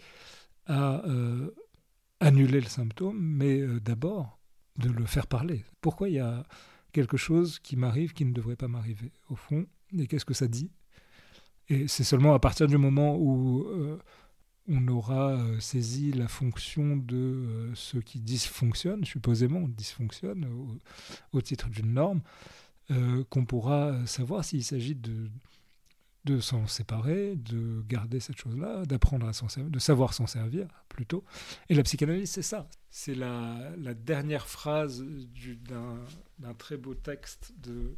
à 0.66 1.06
euh, 1.06 1.50
annuler 2.18 2.60
le 2.60 2.66
symptôme, 2.66 3.18
mais 3.20 3.60
euh, 3.60 3.78
d'abord 3.78 4.40
de 4.76 4.90
le 4.90 5.06
faire 5.06 5.28
parler. 5.28 5.64
Pourquoi 5.80 6.08
il 6.08 6.16
y 6.16 6.20
a 6.20 6.42
quelque 6.96 7.16
chose 7.16 7.58
qui 7.58 7.76
m'arrive 7.76 8.12
qui 8.12 8.24
ne 8.24 8.32
devrait 8.32 8.56
pas 8.56 8.68
m'arriver, 8.68 9.12
au 9.28 9.36
fond, 9.36 9.66
et 9.96 10.06
qu'est-ce 10.06 10.24
que 10.24 10.34
ça 10.34 10.48
dit? 10.48 10.70
Et 11.68 11.88
c'est 11.88 12.04
seulement 12.04 12.34
à 12.34 12.38
partir 12.38 12.66
du 12.66 12.78
moment 12.78 13.16
où 13.16 13.66
on 14.68 14.88
aura 14.88 15.32
euh, 15.32 15.60
saisi 15.60 16.12
la 16.12 16.28
fonction 16.28 16.96
de 16.96 17.16
euh, 17.16 17.74
ce 17.74 17.98
qui 17.98 18.20
dysfonctionne, 18.20 19.04
supposément 19.04 19.68
dysfonctionne 19.68 20.48
au, 21.32 21.40
titre 21.40 21.68
d'une 21.68 21.92
norme, 21.92 22.20
euh, 22.90 23.24
qu'on 23.30 23.44
pourra 23.44 24.06
savoir 24.06 24.44
s'il 24.44 24.64
s'agit 24.64 24.94
de, 24.94 25.30
de 26.26 26.40
s'en 26.40 26.66
séparer, 26.66 27.36
de 27.36 27.82
garder 27.88 28.20
cette 28.20 28.36
chose-là, 28.36 28.84
d'apprendre 28.84 29.26
à 29.26 29.32
s'en 29.32 29.48
servir, 29.48 29.70
de 29.70 29.78
savoir 29.78 30.12
s'en 30.12 30.26
servir 30.26 30.66
plutôt. 30.88 31.24
Et 31.68 31.74
la 31.74 31.82
psychanalyse, 31.82 32.30
c'est 32.30 32.42
ça. 32.42 32.68
C'est 32.90 33.14
la, 33.14 33.72
dernière 33.94 34.46
phrase 34.46 35.04
d'un 35.04 36.54
très 36.54 36.76
beau 36.76 36.94
texte 36.94 37.54
de 37.58 37.96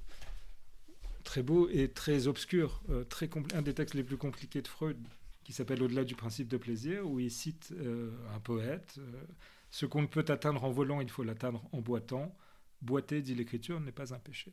très 1.25 1.43
beau 1.43 1.69
et 1.69 1.91
très 1.91 2.27
obscur, 2.27 2.83
très 3.09 3.29
un 3.55 3.63
des 3.63 3.75
textes 3.75 3.95
les 3.95 4.05
plus 4.05 4.17
compliqués 4.17 4.63
de 4.63 4.69
Freud, 4.69 4.97
qui 5.49 5.55
s'appelle 5.55 5.83
Au-delà 5.83 6.05
du 6.05 6.15
principe 6.15 6.49
de 6.49 6.59
plaisir, 6.59 7.11
où 7.11 7.21
il 7.21 7.31
cite 7.31 7.73
euh, 7.73 8.11
un 8.35 8.39
poète 8.39 8.97
euh, 8.99 9.23
Ce 9.71 9.87
qu'on 9.87 10.03
ne 10.03 10.07
peut 10.07 10.27
atteindre 10.29 10.63
en 10.63 10.71
volant, 10.71 11.01
il 11.01 11.09
faut 11.09 11.23
l'atteindre 11.23 11.67
en 11.73 11.81
boitant. 11.81 12.37
Boiter, 12.83 13.23
dit 13.23 13.35
l'écriture, 13.35 13.81
n'est 13.81 13.91
pas 13.91 14.13
un 14.13 14.19
péché. 14.19 14.53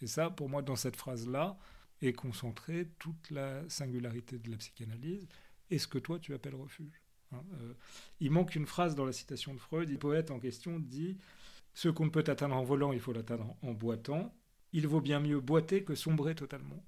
Et 0.00 0.06
ça, 0.06 0.30
pour 0.30 0.48
moi, 0.48 0.62
dans 0.62 0.76
cette 0.76 0.96
phrase-là, 0.96 1.58
est 2.02 2.12
concentrée 2.12 2.88
toute 2.98 3.30
la 3.30 3.68
singularité 3.68 4.38
de 4.38 4.50
la 4.50 4.56
psychanalyse 4.56 5.26
et 5.70 5.78
ce 5.78 5.86
que 5.86 5.98
toi 5.98 6.18
tu 6.18 6.34
appelles 6.34 6.54
refuge. 6.54 7.00
Hein. 7.32 7.42
Euh, 7.60 7.74
il 8.20 8.30
manque 8.30 8.54
une 8.54 8.66
phrase 8.66 8.94
dans 8.94 9.04
la 9.04 9.12
citation 9.12 9.54
de 9.54 9.58
Freud. 9.58 9.88
Le 9.88 9.98
poète 9.98 10.30
en 10.30 10.38
question 10.38 10.78
dit 10.78 11.18
Ce 11.74 11.88
qu'on 11.88 12.06
ne 12.06 12.10
peut 12.10 12.24
atteindre 12.26 12.56
en 12.56 12.64
volant, 12.64 12.92
il 12.92 13.00
faut 13.00 13.12
l'atteindre 13.12 13.56
en 13.62 13.72
boitant. 13.72 14.34
Il 14.72 14.86
vaut 14.86 15.00
bien 15.00 15.20
mieux 15.20 15.40
boiter 15.40 15.82
que 15.82 15.94
sombrer 15.94 16.34
totalement. 16.34 16.84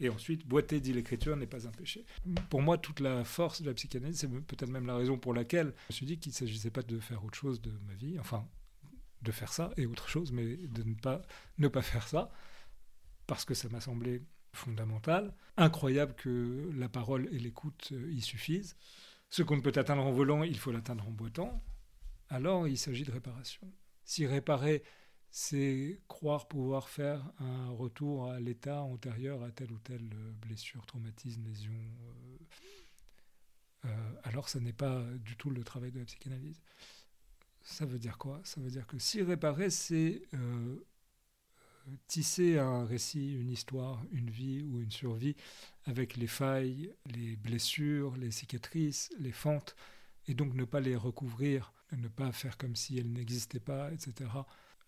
Et 0.00 0.08
ensuite, 0.08 0.46
boiter, 0.46 0.80
dit 0.80 0.92
l'écriture, 0.92 1.36
n'est 1.36 1.46
pas 1.46 1.66
un 1.66 1.70
péché. 1.70 2.04
Pour 2.50 2.60
moi, 2.60 2.78
toute 2.78 3.00
la 3.00 3.24
force 3.24 3.62
de 3.62 3.68
la 3.68 3.74
psychanalyse, 3.74 4.18
c'est 4.18 4.28
peut-être 4.28 4.70
même 4.70 4.86
la 4.86 4.96
raison 4.96 5.16
pour 5.16 5.32
laquelle 5.32 5.72
je 5.88 5.92
me 5.92 5.94
suis 5.94 6.06
dit 6.06 6.18
qu'il 6.18 6.30
ne 6.30 6.36
s'agissait 6.36 6.70
pas 6.70 6.82
de 6.82 6.98
faire 6.98 7.24
autre 7.24 7.38
chose 7.38 7.60
de 7.60 7.70
ma 7.86 7.94
vie, 7.94 8.18
enfin, 8.18 8.46
de 9.22 9.32
faire 9.32 9.52
ça 9.52 9.70
et 9.76 9.86
autre 9.86 10.08
chose, 10.08 10.32
mais 10.32 10.56
de 10.56 10.82
ne 10.82 10.94
pas, 10.94 11.22
ne 11.58 11.68
pas 11.68 11.80
faire 11.80 12.08
ça, 12.08 12.30
parce 13.26 13.44
que 13.44 13.54
ça 13.54 13.68
m'a 13.68 13.80
semblé 13.80 14.22
fondamental. 14.54 15.34
Incroyable 15.56 16.14
que 16.14 16.70
la 16.74 16.88
parole 16.88 17.28
et 17.32 17.38
l'écoute 17.38 17.90
euh, 17.92 18.10
y 18.10 18.20
suffisent. 18.20 18.76
Ce 19.30 19.42
qu'on 19.42 19.56
ne 19.56 19.62
peut 19.62 19.72
atteindre 19.74 20.04
en 20.04 20.12
volant, 20.12 20.42
il 20.42 20.58
faut 20.58 20.72
l'atteindre 20.72 21.06
en 21.06 21.10
boitant. 21.10 21.62
Alors, 22.28 22.66
il 22.68 22.78
s'agit 22.78 23.04
de 23.04 23.12
réparation. 23.12 23.70
Si 24.04 24.26
réparer 24.26 24.82
c'est 25.36 26.00
croire 26.06 26.46
pouvoir 26.46 26.88
faire 26.88 27.32
un 27.40 27.68
retour 27.70 28.30
à 28.30 28.38
l'état 28.38 28.82
antérieur 28.82 29.42
à 29.42 29.50
telle 29.50 29.72
ou 29.72 29.78
telle 29.80 30.08
euh, 30.14 30.32
blessure, 30.40 30.86
traumatisme, 30.86 31.42
lésion. 31.42 31.74
Euh, 33.84 33.88
alors, 34.22 34.48
ça 34.48 34.60
n'est 34.60 34.72
pas 34.72 35.02
du 35.18 35.36
tout 35.36 35.50
le 35.50 35.64
travail 35.64 35.90
de 35.90 35.98
la 35.98 36.04
psychanalyse. 36.04 36.62
Ça 37.62 37.84
veut 37.84 37.98
dire 37.98 38.16
quoi? 38.16 38.40
Ça 38.44 38.60
veut 38.60 38.70
dire 38.70 38.86
que 38.86 38.96
si 39.00 39.22
réparer, 39.22 39.70
c'est 39.70 40.22
tisser 42.06 42.58
un 42.58 42.84
récit, 42.84 43.34
une 43.34 43.50
histoire, 43.50 44.02
une 44.12 44.30
vie 44.30 44.62
ou 44.62 44.80
une 44.80 44.90
survie 44.90 45.36
avec 45.84 46.16
les 46.16 46.26
failles, 46.26 46.92
les 47.06 47.36
blessures, 47.36 48.16
les 48.16 48.30
cicatrices, 48.30 49.10
les 49.18 49.32
fentes, 49.32 49.76
et 50.26 50.34
donc 50.34 50.54
ne 50.54 50.64
pas 50.64 50.80
les 50.80 50.96
recouvrir, 50.96 51.72
ne 51.92 52.08
pas 52.08 52.32
faire 52.32 52.56
comme 52.56 52.76
si 52.76 52.98
elles 52.98 53.12
n'existaient 53.12 53.60
pas, 53.60 53.92
etc 53.92 54.26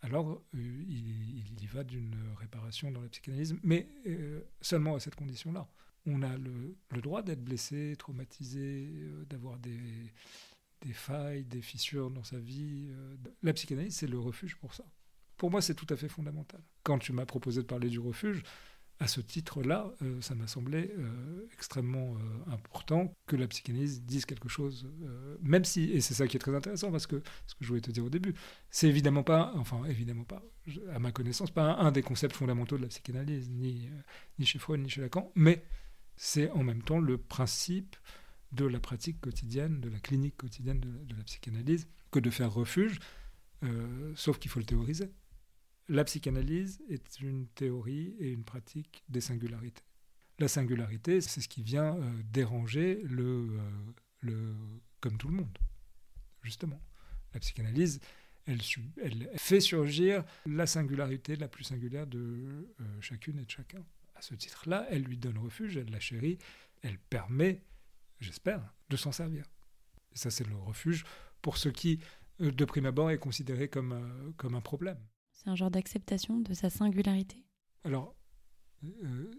alors 0.03 0.43
euh, 0.55 0.85
il, 0.89 1.63
y 1.63 1.67
va 1.67 1.85
d'une 1.85 2.17
réparation 2.39 2.91
dans 2.91 3.01
la 3.01 3.09
psychanalyse, 3.09 3.57
mais 3.63 3.89
euh, 4.07 4.41
seulement 4.61 4.95
à 4.95 5.01
cette 5.01 5.15
condition-là. 5.15 5.69
On 6.07 6.23
a 6.23 6.37
le, 6.37 7.01
droit 7.03 7.23
d'être 7.23 7.43
blessé, 7.43 7.97
traumatisé, 7.99 8.89
euh, 8.93 9.25
d'avoir 9.25 9.59
des, 9.59 9.81
des, 10.83 10.93
failles, 10.93 11.45
des 11.45 11.63
fissures 11.63 12.11
dans 12.11 12.23
sa 12.23 12.39
vie. 12.39 12.89
La 13.43 13.53
psychanalyse, 13.53 13.97
c'est 13.97 14.07
le 14.07 14.19
refuge 14.19 14.57
pour 14.57 14.75
ça. 14.75 14.85
Pour 15.37 15.51
moi, 15.51 15.61
c'est 15.61 15.75
tout 15.75 15.87
à 15.91 15.97
fait 15.97 16.09
fondamental. 16.09 16.61
Quand 16.83 16.99
tu 16.99 17.13
m'as 17.13 17.27
proposé 17.27 17.63
de 17.63 17.67
parler 17.67 17.89
du 17.89 17.99
refuge, 17.99 18.43
à 18.99 19.09
ce 19.09 19.21
titre-là, 19.21 19.93
euh, 20.03 20.21
ça 20.23 20.35
m'a 20.35 20.47
semblé 20.47 20.91
euh, 20.97 21.47
extrêmement 21.53 22.15
euh, 22.15 22.53
important 22.53 23.13
que 23.27 23.37
la 23.37 23.47
psychanalyse 23.47 24.03
dise 24.03 24.25
quelque 24.25 24.49
chose, 24.49 24.89
même 25.43 25.65
si, 25.65 25.91
et 25.93 26.01
c'est 26.01 26.15
ça 26.15 26.27
qui 26.27 26.37
est 26.37 26.41
très 26.41 26.55
intéressant, 26.55 26.91
parce 26.91 27.07
que 27.07 27.23
ce 27.47 27.55
que 27.55 27.63
je 27.63 27.69
voulais 27.69 27.81
te 27.81 27.91
dire 27.91 28.05
au 28.05 28.09
début, 28.09 28.35
c'est 28.71 28.89
évidemment 28.89 29.23
pas, 29.23 29.53
enfin 29.57 29.85
évidemment 29.85 30.25
pas, 30.25 30.43
à 30.95 30.99
ma 30.99 31.13
connaissance, 31.13 31.51
pas 31.51 31.75
un, 31.75 31.93
des 31.93 32.03
concepts 32.03 32.35
fondamentaux 32.35 32.79
de 32.79 32.83
la 32.83 32.89
psychanalyse, 32.89 33.51
ni, 33.51 33.91
ni 34.39 34.47
chez 34.47 34.59
Freud, 34.59 34.81
ni 34.81 34.89
chez 34.89 35.03
Lacan, 35.03 35.31
mais 35.35 35.63
c'est 36.17 36.51
en 36.53 36.63
même 36.63 36.83
temps 36.83 36.99
le 36.99 37.19
principe 37.19 37.97
de 38.53 38.65
la 38.65 38.81
pratique 38.81 39.21
quotidienne, 39.21 39.81
de 39.81 39.91
la 39.91 39.99
clinique 39.99 40.37
quotidienne 40.37 40.81
de 40.81 41.15
la 41.15 41.25
psychanalyse, 41.25 41.87
que 42.11 42.21
de 42.21 42.31
faire 42.31 42.53
refuge, 42.53 43.01
sauf 44.15 44.39
qu'il 44.39 44.51
faut 44.51 44.61
le 44.61 44.65
théoriser 44.65 45.11
la 45.89 46.05
psychanalyse 46.05 46.81
est 46.89 47.21
une 47.21 47.47
théorie 47.49 48.15
et 48.19 48.31
une 48.31 48.45
pratique 48.45 49.05
des 49.09 49.21
singularités. 49.21 49.85
La 50.39 50.49
singularité, 50.49 51.21
c'est 51.21 51.41
ce 51.41 51.49
qui 51.49 51.63
vient 51.63 51.97
euh, 51.97 52.23
déranger 52.25 53.01
le, 53.05 53.25
euh, 53.25 53.71
le, 54.21 54.55
comme 55.01 55.17
tout 55.17 55.29
le 55.29 55.35
monde, 55.35 55.59
justement. 56.43 56.81
La 57.33 57.41
psychanalyse, 57.41 58.01
elle, 58.47 58.61
fait 59.37 59.61
surgir 59.61 60.25
la 60.45 60.67
singularité 60.67 61.37
la 61.37 61.49
plus 61.49 61.65
singulière 61.65 62.07
de 62.07 62.19
euh, 62.19 63.01
chacune 63.01 63.39
et 63.39 63.45
de 63.45 63.51
chacun. 63.51 63.83
À 64.15 64.23
ce 64.23 64.35
titre-là, 64.35 64.87
elle 64.91 65.03
lui 65.03 65.19
donne 65.19 65.39
refuge, 65.39 65.77
elle 65.77 65.91
la 65.91 66.01
chérit, 66.01 66.39
elle 66.83 66.99
permet, 66.99 67.63
j'espère, 68.21 68.61
de 68.91 68.97
s'en 68.97 69.13
servir. 69.13 69.45
Et 70.15 70.19
ça, 70.19 70.31
c'est 70.31 70.47
le 70.47 70.57
refuge 70.57 71.05
pour 71.43 71.57
ce 71.59 71.69
qui, 71.69 72.01
de 72.41 72.65
prime 72.65 72.87
abord, 72.87 73.11
est 73.11 73.19
considéré 73.19 73.69
comme, 73.69 74.33
comme 74.37 74.55
un 74.55 74.61
problème. 74.61 74.99
C'est 75.47 75.53
un 75.53 75.55
genre 75.55 75.71
d'acceptation 75.71 76.41
de 76.41 76.55
sa 76.55 76.71
singularité 76.71 77.45
Alors, 77.85 78.17
euh, 78.83 79.31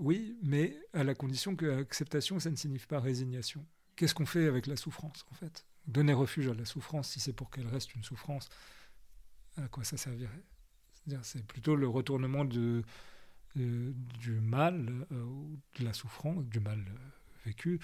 oui, 0.00 0.36
mais 0.42 0.76
à 0.92 1.04
la 1.04 1.14
condition 1.14 1.54
que 1.54 1.78
acceptation, 1.78 2.40
ça 2.40 2.50
ne 2.50 2.56
signifie 2.56 2.88
pas 2.88 2.98
résignation. 2.98 3.64
Qu'est-ce 3.94 4.12
qu'on 4.12 4.26
fait 4.26 4.48
avec 4.48 4.66
la 4.66 4.74
souffrance, 4.74 5.24
en 5.30 5.34
fait? 5.34 5.64
Donner 5.86 6.14
refuge 6.14 6.48
à 6.48 6.54
la 6.54 6.64
souffrance, 6.64 7.10
si 7.10 7.20
c'est 7.20 7.32
pour 7.32 7.48
qu'elle 7.48 7.68
reste 7.68 7.94
une 7.94 8.02
souffrance, 8.02 8.48
à 9.56 9.68
quoi 9.68 9.84
ça 9.84 9.96
servirait? 9.96 10.42
C'est 11.22 11.46
plutôt 11.46 11.76
le 11.76 11.86
retournement 11.86 12.44
de, 12.44 12.82
euh, 13.56 13.92
du 14.18 14.40
mal, 14.40 15.06
euh, 15.12 15.24
de 15.78 15.84
la 15.84 15.92
souffrance, 15.92 16.44
du 16.46 16.58
mal 16.58 16.84
vécu, 17.44 17.78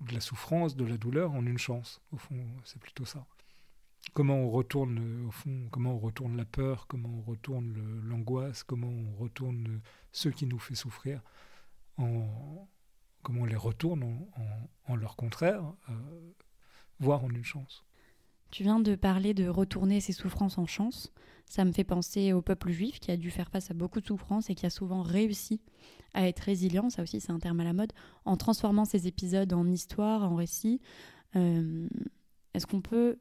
de 0.00 0.12
la 0.12 0.20
souffrance, 0.20 0.74
de 0.74 0.84
la 0.84 0.96
douleur 0.96 1.30
en 1.30 1.46
une 1.46 1.58
chance. 1.58 2.00
Au 2.10 2.16
fond, 2.16 2.44
c'est 2.64 2.80
plutôt 2.80 3.04
ça 3.04 3.24
comment 4.12 4.36
on 4.36 4.50
retourne 4.50 4.98
euh, 4.98 5.28
au 5.28 5.30
fond, 5.30 5.68
comment 5.70 5.94
on 5.94 5.98
retourne 5.98 6.36
la 6.36 6.44
peur, 6.44 6.86
comment 6.86 7.08
on 7.08 7.30
retourne 7.30 8.02
l'angoisse, 8.04 8.62
comment 8.62 8.88
on 8.88 9.22
retourne 9.22 9.80
ce 10.12 10.28
qui 10.28 10.46
nous 10.46 10.58
fait 10.58 10.74
souffrir, 10.74 11.22
en, 11.96 12.68
comment 13.22 13.42
on 13.42 13.46
les 13.46 13.56
retourne 13.56 14.02
en, 14.86 14.96
leur 14.96 15.16
contraire, 15.16 15.62
euh, 15.88 15.92
voire 16.98 17.24
en 17.24 17.30
une 17.30 17.44
chance. 17.44 17.84
Tu 18.50 18.64
viens 18.64 18.80
de 18.80 18.96
parler 18.96 19.32
de 19.32 19.46
retourner 19.46 20.00
ses 20.00 20.12
souffrances 20.12 20.58
en 20.58 20.66
chance. 20.66 21.12
Ça 21.46 21.64
me 21.64 21.70
fait 21.70 21.84
penser 21.84 22.32
au 22.32 22.42
peuple 22.42 22.70
juif 22.70 22.98
qui 22.98 23.12
a 23.12 23.16
dû 23.16 23.30
faire 23.30 23.48
face 23.48 23.70
à 23.70 23.74
beaucoup 23.74 24.00
de 24.00 24.06
souffrances 24.06 24.50
et 24.50 24.56
qui 24.56 24.66
a 24.66 24.70
souvent 24.70 25.02
réussi 25.02 25.60
à 26.14 26.26
être 26.26 26.40
résilient, 26.40 26.90
ça 26.90 27.02
aussi 27.02 27.20
c'est 27.20 27.30
un 27.30 27.38
terme 27.38 27.60
à 27.60 27.64
la 27.64 27.72
mode, 27.72 27.92
en 28.24 28.36
transformant 28.36 28.84
ces 28.84 29.06
épisodes 29.06 29.52
en 29.52 29.66
histoire, 29.68 30.30
en 30.30 30.34
récit. 30.34 30.80
Euh, 31.36 31.88
est-ce 32.54 32.66
qu'on 32.66 32.80
peut 32.80 33.18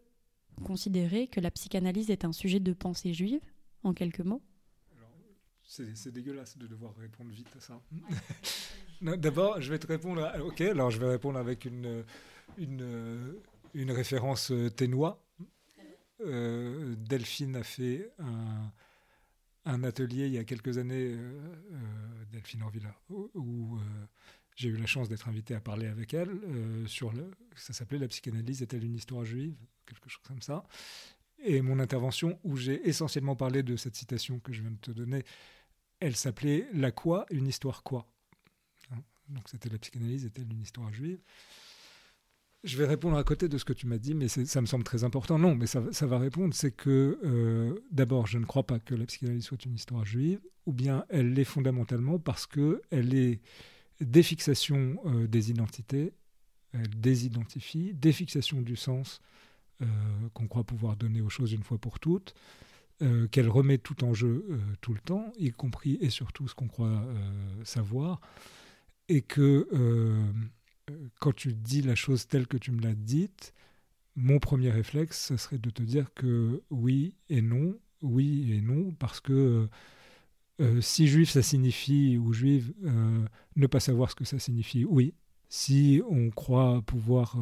considérer 0.60 1.28
que 1.28 1.40
la 1.40 1.52
psychanalyse 1.52 2.10
est 2.10 2.26
un 2.26 2.34
sujet 2.34 2.60
de 2.60 2.74
pensée 2.74 3.14
juive, 3.14 3.42
en 3.84 3.94
quelques 3.94 4.22
mots 4.22 4.42
c'est 5.70 6.12
dégueulasse 6.12 6.58
de 6.58 6.66
devoir 6.66 6.96
répondre 6.96 7.30
vite 7.32 7.56
à 7.56 7.60
ça. 7.60 7.80
D'abord, 9.18 9.62
je 9.62 9.70
vais 9.70 9.80
te 9.80 9.88
répondre. 9.88 10.28
ok, 10.44 10.62
alors 10.62 10.90
je 10.90 11.00
vais 11.00 11.08
répondre 11.08 11.38
avec 11.38 11.66
une, 11.66 12.04
une, 12.58 13.36
une 13.74 13.92
référence 13.92 14.52
euh, 14.52 14.70
ténois. 14.70 15.24
Euh, 16.22 16.96
Delphine 16.98 17.56
a 17.56 17.64
fait 17.64 18.12
un, 18.20 18.72
un, 19.66 19.84
atelier 19.84 20.26
il 20.26 20.34
y 20.34 20.38
a 20.38 20.44
quelques 20.44 20.80
années, 20.80 21.14
euh, 21.14 22.26
Delphine 22.32 22.64
Orvilla, 22.64 22.94
où, 23.10 23.78
j'ai 24.60 24.70
eu 24.70 24.76
la 24.76 24.86
chance 24.86 25.08
d'être 25.08 25.30
invité 25.30 25.56
à 25.56 25.62
parler 25.62 25.88
avec 25.88 26.14
elle 26.14 26.30
sur 26.86 27.14
le. 27.14 27.32
Ça 27.56 27.72
s'appelait 27.72 27.98
La 27.98 28.10
psychanalyse 28.10 28.62
est-elle 28.62 28.84
une 28.84 28.96
histoire 28.96 29.24
juive? 29.24 29.56
Quelque 29.86 30.10
chose 30.10 30.22
comme 30.28 30.42
ça. 30.42 30.66
Et 31.46 31.62
mon 31.62 31.80
intervention, 31.80 32.38
où 32.44 32.58
j'ai 32.58 32.88
essentiellement 32.88 33.38
parlé 33.38 33.64
de 33.64 33.78
cette 33.78 33.96
citation 33.96 34.40
que 34.40 34.52
je 34.52 34.62
viens 34.62 34.72
de 34.72 34.78
te 34.78 34.92
donner, 34.92 35.24
elle 36.02 36.16
s'appelait 36.16 36.68
La 36.74 36.92
quoi? 36.92 37.26
Une 37.30 37.48
histoire 37.48 37.84
quoi? 37.84 38.06
Hein, 38.92 38.98
Donc 39.30 39.48
c'était 39.48 39.70
la 39.70 39.78
psychanalyse, 39.78 40.26
était-elle 40.26 40.52
une 40.52 40.62
histoire 40.62 40.92
juive? 40.92 41.20
Je 42.66 42.78
vais 42.78 42.86
répondre 42.86 43.16
à 43.16 43.24
côté 43.24 43.48
de 43.48 43.58
ce 43.58 43.64
que 43.64 43.72
tu 43.72 43.88
m'as 43.88 43.98
dit, 43.98 44.14
mais 44.14 44.28
ça 44.28 44.60
me 44.60 44.66
semble 44.66 44.84
très 44.84 45.06
important. 45.06 45.40
Non, 45.40 45.56
mais 45.56 45.66
ça, 45.66 45.80
va 45.80 46.20
répondre. 46.20 46.54
C'est 46.54 46.72
que 46.72 47.18
euh, 47.24 47.80
d'abord, 47.90 48.28
je 48.28 48.38
ne 48.38 48.44
crois 48.44 48.68
pas 48.68 48.80
que 48.80 48.96
la 48.96 49.06
psychanalyse 49.06 49.46
soit 49.46 49.64
une 49.64 49.76
histoire 49.76 50.04
juive, 50.04 50.42
ou 50.66 50.74
bien 50.74 51.06
elle 51.08 51.34
l'est 51.34 51.46
fondamentalement 51.46 52.20
parce 52.20 52.46
qu'elle 52.48 53.16
est 53.16 53.40
défixation 54.02 54.98
euh, 55.06 55.28
des 55.28 55.52
identités, 55.52 56.14
elle 56.74 56.90
désidentifie, 57.00 57.94
défixation 57.94 58.62
du 58.62 58.76
sens 58.76 59.22
euh, 59.82 59.86
qu'on 60.34 60.48
croit 60.48 60.64
pouvoir 60.64 60.96
donner 60.96 61.22
aux 61.22 61.30
choses 61.30 61.54
une 61.54 61.64
fois 61.64 61.78
pour 61.78 62.00
toutes. 62.00 62.34
Euh, 63.02 63.28
qu'elle 63.30 63.48
remet 63.48 63.78
tout 63.78 64.04
en 64.04 64.14
jeu 64.14 64.46
tout 64.82 64.94
le 64.94 65.00
temps, 65.00 65.32
y 65.38 65.52
compris 65.52 65.98
et 66.02 66.10
surtout 66.10 66.50
ce 66.50 66.54
qu'on 66.54 66.68
croit 66.68 67.02
savoir, 67.64 68.20
et 69.08 69.22
que 69.22 69.70
quand 71.22 71.34
tu 71.34 71.54
dis 71.54 71.82
la 71.82 71.96
chose 71.96 72.28
telle 72.28 72.46
que 72.46 72.58
tu 72.58 72.74
me 72.74 72.82
l'as 72.82 72.96
dite, 72.96 73.54
mon 74.18 74.40
premier 74.40 74.70
réflexe, 74.70 75.28
ce 75.28 75.38
serait 75.38 75.60
de 75.60 75.70
te 75.70 75.82
dire 75.82 76.14
que 76.14 76.62
oui 76.72 77.16
et 77.30 77.42
non, 77.42 77.80
oui 78.02 78.52
et 78.52 78.60
non, 78.60 78.92
parce 78.92 79.22
que 79.22 79.70
si 80.82 81.08
juif 81.08 81.30
ça 81.30 81.42
signifie, 81.42 82.18
ou 82.18 82.34
juive, 82.34 82.74
ne 83.56 83.68
pas 83.68 83.80
savoir 83.80 84.12
ce 84.12 84.16
que 84.16 84.26
ça 84.26 84.40
signifie, 84.40 84.86
oui. 84.86 85.14
Si 85.48 86.02
on 86.10 86.30
croit 86.30 86.82
pouvoir 86.86 87.38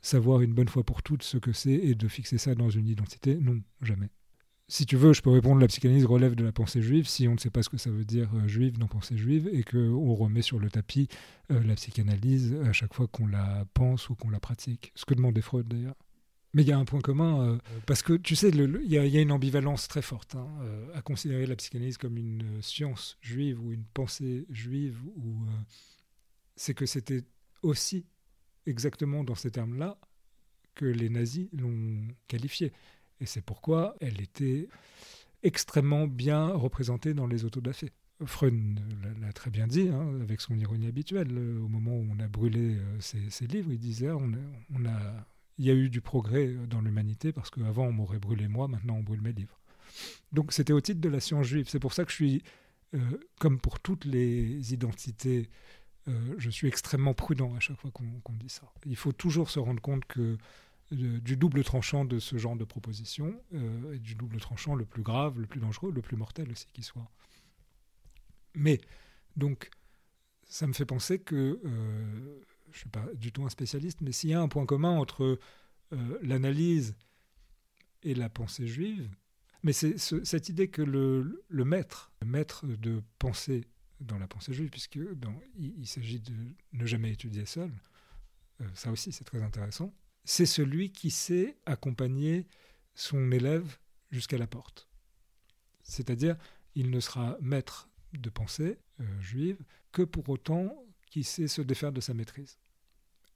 savoir 0.00 0.40
une 0.40 0.54
bonne 0.54 0.68
fois 0.68 0.82
pour 0.82 1.02
toutes 1.02 1.22
ce 1.22 1.36
que 1.36 1.52
c'est 1.52 1.72
et 1.72 1.94
de 1.94 2.08
fixer 2.08 2.38
ça 2.38 2.54
dans 2.54 2.70
une 2.70 2.88
identité, 2.88 3.36
non, 3.36 3.60
jamais 3.80 4.10
si 4.72 4.86
tu 4.86 4.96
veux, 4.96 5.12
je 5.12 5.20
peux 5.20 5.28
répondre 5.30 5.60
la 5.60 5.66
psychanalyse 5.66 6.06
relève 6.06 6.34
de 6.34 6.44
la 6.44 6.50
pensée 6.52 6.80
juive 6.80 7.06
si 7.06 7.28
on 7.28 7.34
ne 7.34 7.38
sait 7.38 7.50
pas 7.50 7.62
ce 7.62 7.68
que 7.68 7.76
ça 7.76 7.90
veut 7.90 8.06
dire 8.06 8.30
euh, 8.34 8.48
juive 8.48 8.78
dans 8.78 8.86
pensée 8.86 9.18
juive 9.18 9.50
et 9.52 9.64
qu'on 9.64 10.14
remet 10.14 10.40
sur 10.40 10.58
le 10.58 10.70
tapis 10.70 11.08
euh, 11.50 11.62
la 11.62 11.74
psychanalyse 11.74 12.56
à 12.64 12.72
chaque 12.72 12.94
fois 12.94 13.06
qu'on 13.06 13.26
la 13.26 13.66
pense 13.74 14.08
ou 14.08 14.14
qu'on 14.14 14.30
la 14.30 14.40
pratique. 14.40 14.90
Ce 14.94 15.04
que 15.04 15.12
demandait 15.12 15.42
Freud 15.42 15.68
d'ailleurs. 15.68 15.94
Mais 16.54 16.62
il 16.62 16.68
y 16.68 16.72
a 16.72 16.78
un 16.78 16.84
point 16.84 17.00
commun, 17.00 17.46
euh, 17.46 17.58
parce 17.86 18.02
que 18.02 18.12
tu 18.12 18.36
sais, 18.36 18.50
il 18.50 18.86
y, 18.86 18.98
a 18.98 19.20
une 19.20 19.32
ambivalence 19.32 19.88
très 19.88 20.02
forte 20.02 20.34
hein, 20.34 20.48
à 20.94 21.00
considérer 21.00 21.46
la 21.46 21.56
psychanalyse 21.56 21.96
comme 21.96 22.18
une 22.18 22.60
science 22.60 23.16
juive 23.22 23.58
ou 23.60 23.72
une 23.72 23.84
pensée 23.84 24.44
juive, 24.50 24.98
ou 25.16 25.46
c'est 26.56 26.74
que 26.74 26.84
c'était 26.84 27.24
aussi 27.62 28.04
exactement 28.66 29.24
dans 29.24 29.34
ces 29.34 29.50
termes-là 29.50 29.98
que 30.74 30.84
les 30.84 31.08
nazis 31.08 31.48
l'ont 31.52 32.06
qualifiée. 32.28 32.72
Et 33.20 33.26
c'est 33.26 33.40
pourquoi 33.40 33.94
elle 34.00 34.20
était 34.20 34.68
extrêmement 35.42 36.06
bien 36.06 36.48
représentée 36.48 37.14
dans 37.14 37.26
les 37.26 37.44
autodafés. 37.44 37.90
Freud 38.24 38.54
l'a 39.20 39.32
très 39.32 39.50
bien 39.50 39.66
dit, 39.66 39.88
hein, 39.88 40.20
avec 40.20 40.40
son 40.40 40.56
ironie 40.56 40.86
habituelle. 40.86 41.36
Au 41.38 41.68
moment 41.68 41.96
où 41.96 42.06
on 42.10 42.20
a 42.20 42.28
brûlé 42.28 42.76
euh, 42.76 43.00
ses, 43.00 43.46
livres, 43.46 43.72
il 43.72 43.78
disait 43.78 44.10
on 44.10 44.32
a, 44.86 45.26
il 45.62 45.66
y 45.66 45.70
a 45.70 45.74
eu 45.74 45.88
du 45.88 46.00
progrès 46.00 46.48
dans 46.68 46.80
l'humanité 46.80 47.32
parce 47.32 47.48
qu'avant 47.48 47.84
on 47.84 47.92
m'aurait 47.92 48.18
brûlé 48.18 48.48
moi, 48.48 48.66
maintenant 48.66 48.96
on 48.96 49.02
brûle 49.02 49.22
mes 49.22 49.32
livres. 49.32 49.60
Donc 50.32 50.52
c'était 50.52 50.72
au 50.72 50.80
titre 50.80 51.00
de 51.00 51.08
la 51.08 51.20
science 51.20 51.46
juive. 51.46 51.68
C'est 51.68 51.78
pour 51.78 51.92
ça 51.92 52.04
que 52.04 52.10
je 52.10 52.16
suis, 52.16 52.42
euh, 52.94 52.98
comme 53.38 53.60
pour 53.60 53.78
toutes 53.78 54.04
les 54.04 54.74
identités, 54.74 55.48
euh, 56.08 56.34
je 56.36 56.50
suis 56.50 56.66
extrêmement 56.66 57.14
prudent 57.14 57.54
à 57.54 57.60
chaque 57.60 57.78
fois 57.78 57.92
qu'on 57.92 58.32
dit 58.32 58.48
ça. 58.48 58.72
Il 58.86 58.96
faut 58.96 59.12
toujours 59.12 59.50
se 59.50 59.60
rendre 59.60 59.80
compte 59.80 60.04
que 60.06 60.36
du 60.90 61.36
double 61.36 61.64
tranchant 61.64 62.04
de 62.04 62.18
ce 62.18 62.36
genre 62.36 62.56
de 62.56 62.64
proposition, 62.64 63.40
euh, 63.54 63.94
et 63.94 63.98
du 63.98 64.16
double 64.16 64.38
tranchant 64.40 64.74
le 64.74 64.84
plus 64.84 65.02
grave, 65.02 65.38
le 65.40 65.46
plus 65.46 65.60
dangereux, 65.60 65.92
le 65.92 66.02
plus 66.02 66.16
mortel 66.16 66.50
aussi 66.50 66.66
qui 66.74 66.82
soit. 66.82 67.08
Mais, 68.54 68.80
donc, 69.36 69.70
ça 70.44 70.66
me 70.66 70.74
fait 70.74 70.84
penser 70.84 71.18
que, 71.18 71.60
euh, 71.64 72.40
je 72.72 72.78
ne 72.78 72.80
suis 72.80 72.88
pas 72.88 73.06
du 73.14 73.32
tout 73.32 73.44
un 73.44 73.50
spécialiste, 73.50 74.00
mais 74.00 74.12
s'il 74.12 74.30
y 74.30 74.34
a 74.34 74.40
un 74.40 74.48
point 74.48 74.66
commun 74.66 74.98
entre 74.98 75.38
euh, 75.92 76.18
l'analyse 76.22 76.94
et 78.02 78.14
la 78.14 78.28
pensée 78.28 78.66
juive, 78.66 79.08
mais 79.62 79.72
c'est 79.72 79.96
cette 79.98 80.48
idée 80.48 80.68
que 80.68 80.82
le, 80.82 81.38
maître, 81.50 82.12
le 82.20 82.26
maître 82.26 82.66
de 82.66 83.02
pensée 83.18 83.68
dans 84.00 84.18
la 84.18 84.26
pensée 84.26 84.52
juive, 84.52 84.70
puisque 84.70 84.98
il, 85.56 85.86
s'agit 85.86 86.18
de 86.18 86.32
ne 86.72 86.84
jamais 86.84 87.12
étudier 87.12 87.46
seul, 87.46 87.70
ça 88.74 88.90
aussi 88.90 89.12
c'est 89.12 89.24
très 89.24 89.42
intéressant, 89.42 89.94
c'est 90.24 90.46
celui 90.46 90.90
qui 90.90 91.10
sait 91.10 91.56
accompagner 91.64 92.48
son 92.94 93.30
élève 93.30 93.78
jusqu'à 94.10 94.38
la 94.38 94.46
porte. 94.46 94.88
C'est-à-dire, 95.82 96.36
il 96.74 96.90
ne 96.90 97.00
sera 97.00 97.36
maître 97.40 97.88
de 98.12 98.30
pensée 98.30 98.78
euh, 99.00 99.20
juive 99.20 99.58
que 99.90 100.02
pour 100.02 100.28
autant 100.28 100.74
qu'il 101.06 101.24
sait 101.24 101.48
se 101.48 101.62
défaire 101.62 101.92
de 101.92 102.00
sa 102.00 102.14
maîtrise 102.14 102.58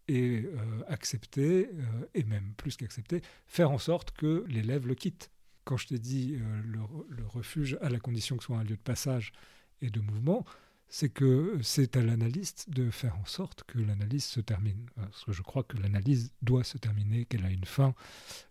et 0.08 0.44
euh, 0.44 0.82
accepter, 0.88 1.68
euh, 1.72 2.06
et 2.14 2.24
même 2.24 2.52
plus 2.56 2.76
qu'accepter, 2.76 3.22
faire 3.46 3.70
en 3.70 3.78
sorte 3.78 4.12
que 4.12 4.44
l'élève 4.48 4.86
le 4.86 4.94
quitte. 4.94 5.30
Quand 5.64 5.76
je 5.76 5.88
t'ai 5.88 5.98
dit 5.98 6.38
le, 6.64 6.78
le, 7.08 7.26
refuge 7.26 7.76
à 7.80 7.88
la 7.88 7.98
condition 7.98 8.36
que 8.36 8.42
ce 8.44 8.46
soit 8.46 8.58
un 8.58 8.62
lieu 8.62 8.76
de 8.76 8.82
passage 8.82 9.32
et 9.80 9.90
de 9.90 9.98
mouvement, 9.98 10.44
c'est 10.88 11.08
que 11.08 11.58
c'est 11.62 11.96
à 11.96 12.02
l'analyste 12.02 12.70
de 12.70 12.90
faire 12.90 13.18
en 13.18 13.24
sorte 13.24 13.64
que 13.64 13.78
l'analyse 13.78 14.24
se 14.24 14.40
termine. 14.40 14.86
Parce 14.94 15.24
que 15.24 15.32
je 15.32 15.42
crois 15.42 15.64
que 15.64 15.76
l'analyse 15.76 16.32
doit 16.42 16.64
se 16.64 16.78
terminer, 16.78 17.24
qu'elle 17.24 17.44
a 17.44 17.50
une 17.50 17.64
fin, 17.64 17.94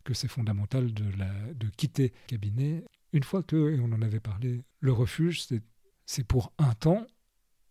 que 0.04 0.14
c'est 0.14 0.28
fondamental 0.28 0.94
de, 0.94 1.06
la, 1.18 1.32
de 1.54 1.70
quitter 1.70 2.10
le 2.10 2.28
cabinet. 2.28 2.84
Une 3.14 3.24
fois 3.24 3.44
que, 3.44 3.74
et 3.74 3.80
on 3.80 3.94
en 3.94 4.02
avait 4.02 4.20
parlé, 4.20 4.64
le 4.82 4.92
refuge, 4.92 5.48
c'est 6.06 6.24
pour 6.28 6.52
un 6.58 6.74
temps, 6.74 7.08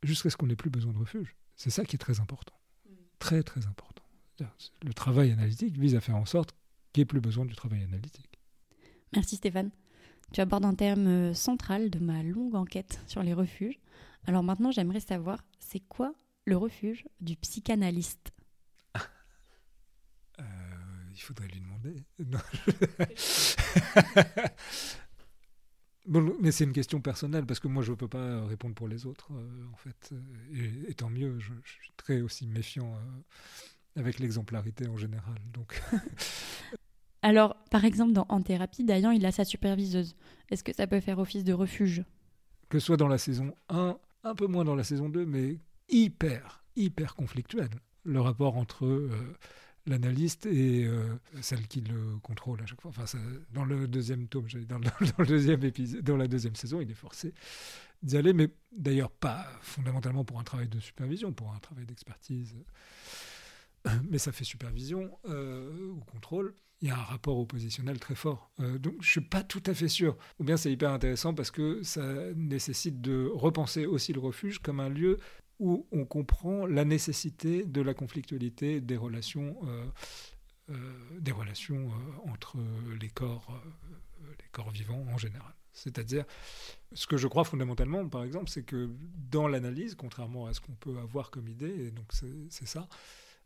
jusqu'à 0.03 0.31
ce 0.31 0.37
qu'on 0.37 0.47
n'ait 0.47 0.57
plus 0.57 0.71
besoin 0.71 0.93
de 0.93 0.99
refuge. 0.99 1.37
C'est 1.57 1.71
ça 1.71 1.85
qui 1.85 1.97
est 1.97 1.99
très 1.99 2.21
important. 2.21 2.55
Très, 3.25 3.43
très 3.43 3.67
important. 3.67 4.03
Le 4.83 4.93
travail 4.93 5.33
analytique 5.33 5.79
vise 5.79 5.95
à 5.95 6.03
faire 6.03 6.17
en 6.17 6.27
sorte 6.27 6.55
qu'il 6.93 7.01
n'y 7.01 7.05
ait 7.05 7.07
plus 7.07 7.23
besoin 7.23 7.47
du 7.47 7.55
travail 7.55 7.83
analytique. 7.83 8.39
Merci 9.15 9.37
Stéphane. 9.37 9.71
Tu 10.35 10.43
abordes 10.43 10.67
un 10.67 10.75
terme 10.75 11.33
central 11.33 11.89
de 11.89 12.01
ma 12.01 12.23
longue 12.23 12.55
enquête 12.55 13.01
sur 13.07 13.23
les 13.23 13.33
refuges, 13.33 13.79
alors 14.27 14.43
maintenant, 14.43 14.71
j'aimerais 14.71 15.01
savoir, 15.01 15.43
c'est 15.59 15.81
quoi 15.81 16.13
le 16.45 16.59
refuge 16.59 17.07
du 17.23 17.35
psychanalyste? 17.37 18.31
Euh, 20.41 20.43
Il 21.15 21.21
faudrait 21.21 21.49
lui 21.49 21.61
demander. 21.61 22.05
bon, 26.07 26.37
mais 26.41 26.53
c'est 26.53 26.65
une 26.65 26.73
question 26.73 27.01
personnelle 27.01 27.47
parce 27.47 27.61
que 27.61 27.69
moi 27.69 27.83
je 27.83 27.93
ne 27.93 27.97
peux 27.97 28.09
pas 28.09 28.45
répondre 28.47 28.75
pour 28.75 28.89
les 28.89 29.07
autres 29.07 29.29
euh, 29.33 29.73
en 29.73 29.77
fait. 29.77 30.13
Et, 30.89 30.95
tant 30.95 31.11
mieux, 31.11 31.39
je, 31.39 31.53
suis 31.65 31.93
très 31.97 32.21
aussi 32.21 32.47
méfiant 32.47 32.95
euh, 32.95 34.01
avec 34.01 34.19
l'exemplarité 34.19 34.89
en 34.89 34.97
général. 34.97 35.37
Donc. 35.53 35.83
Alors, 37.23 37.57
par 37.71 37.87
exemple, 37.87 38.13
dans 38.13 38.27
En 38.29 38.43
thérapie, 38.43 38.85
Dayan, 38.85 39.11
il 39.11 39.25
a 39.25 39.33
sa 39.33 39.47
superviseuse. 39.47 40.15
Est-ce 40.51 40.63
que 40.63 40.75
ça 40.75 40.87
peut 40.87 41.01
faire 41.01 41.19
office 41.19 41.43
de 41.43 41.55
refuge? 41.55 42.05
Que 42.69 42.79
ce 42.79 42.85
soit 42.85 42.99
dans 42.99 43.09
la 43.09 43.17
saison 43.17 43.55
1 43.71 43.97
un 44.25 44.35
peu 44.35 44.47
moins 44.47 44.65
dans 44.65 44.75
la 44.75 44.85
saison 44.85 45.09
2, 45.09 45.25
mais 45.25 45.59
hyper, 45.89 46.65
hyper 46.77 47.15
conflictuel. 47.15 47.71
Le 48.05 48.21
rapport 48.21 48.57
entre 48.57 48.85
euh, 48.85 49.11
l'analyste 49.87 50.47
et 50.47 50.85
euh, 50.85 51.17
celle 51.41 51.67
qui 51.67 51.81
le 51.81 52.17
contrôle 52.23 52.61
à 52.63 52.67
chaque 52.67 52.81
fois. 52.81 52.91
Enfin, 52.97 53.05
dans 53.53 53.65
le 53.65 53.87
deuxième 53.87 54.29
tome, 54.29 54.47
dans, 54.69 54.79
le 55.19 55.27
deuxième 55.27 55.63
épisode, 55.65 56.03
dans 56.03 56.17
la 56.17 56.29
deuxième 56.29 56.57
saison, 56.57 56.81
il 56.81 56.91
est 56.91 56.95
forcé 56.95 57.35
d'y 58.03 58.17
aller, 58.17 58.33
mais 58.33 58.49
d'ailleurs 58.77 59.11
pas 59.11 59.47
fondamentalement 59.63 60.25
pour 60.25 60.39
un 60.39 60.45
travail 60.45 60.69
de 60.69 60.81
supervision, 60.81 61.33
pour 61.33 61.53
un 61.53 61.59
travail 61.59 61.87
d'expertise, 61.87 62.55
mais 64.11 64.19
ça 64.19 64.33
fait 64.33 64.45
supervision 64.45 65.19
euh, 65.27 65.91
ou 65.91 66.01
contrôle 66.05 66.55
il 66.85 66.89
y 66.89 66.91
a 66.91 66.99
un 66.99 67.03
rapport 67.03 67.39
oppositionnel 67.39 67.99
très 67.99 68.15
fort. 68.15 68.51
Euh, 68.61 68.79
donc 68.79 68.97
je 69.01 69.09
suis 69.09 69.23
pas 69.23 69.43
tout 69.43 69.63
à 69.65 69.73
fait 69.73 69.89
sûr. 69.89 70.19
Ou 70.39 70.45
bien 70.45 70.59
c'est 70.59 70.71
hyper 70.71 70.91
intéressant 70.91 71.33
parce 71.33 71.51
que 71.51 71.83
ça 71.83 72.03
nécessite 72.37 73.01
de 73.01 73.31
repenser 73.33 73.87
aussi 73.87 74.13
le 74.13 74.21
refuge 74.21 74.59
comme 74.59 74.81
un 74.81 74.91
lieu 74.91 75.19
où 75.61 75.87
on 75.93 76.05
comprend 76.05 76.67
la 76.67 76.85
nécessité 76.85 77.65
de 77.65 77.81
la 77.81 77.95
conflictualité 77.95 78.81
des 78.81 78.97
relations 78.97 79.57
euh, 80.71 80.77
des 81.21 81.33
relations 81.33 81.91
entre 82.27 82.57
les 82.99 83.11
corps, 83.11 83.63
les 84.23 84.49
corps 84.51 84.71
vivants 84.71 85.05
en 85.13 85.19
général. 85.19 85.53
C'est-à-dire, 85.75 86.25
ce 86.93 87.07
que 87.07 87.17
je 87.17 87.27
crois 87.27 87.45
fondamentalement, 87.45 88.09
par 88.09 88.25
exemple, 88.25 88.49
c'est 88.49 88.63
que 88.63 88.89
dans 89.31 89.49
l'analyse, 89.49 89.95
contrairement 89.95 90.47
à 90.47 90.55
ce 90.55 90.61
qu'on 90.61 90.73
peut 90.73 90.97
avoir 90.99 91.31
comme 91.31 91.49
idée, 91.49 91.87
et 91.87 91.91
donc 91.91 92.07
c'est 92.13 92.67
ça, 92.67 92.89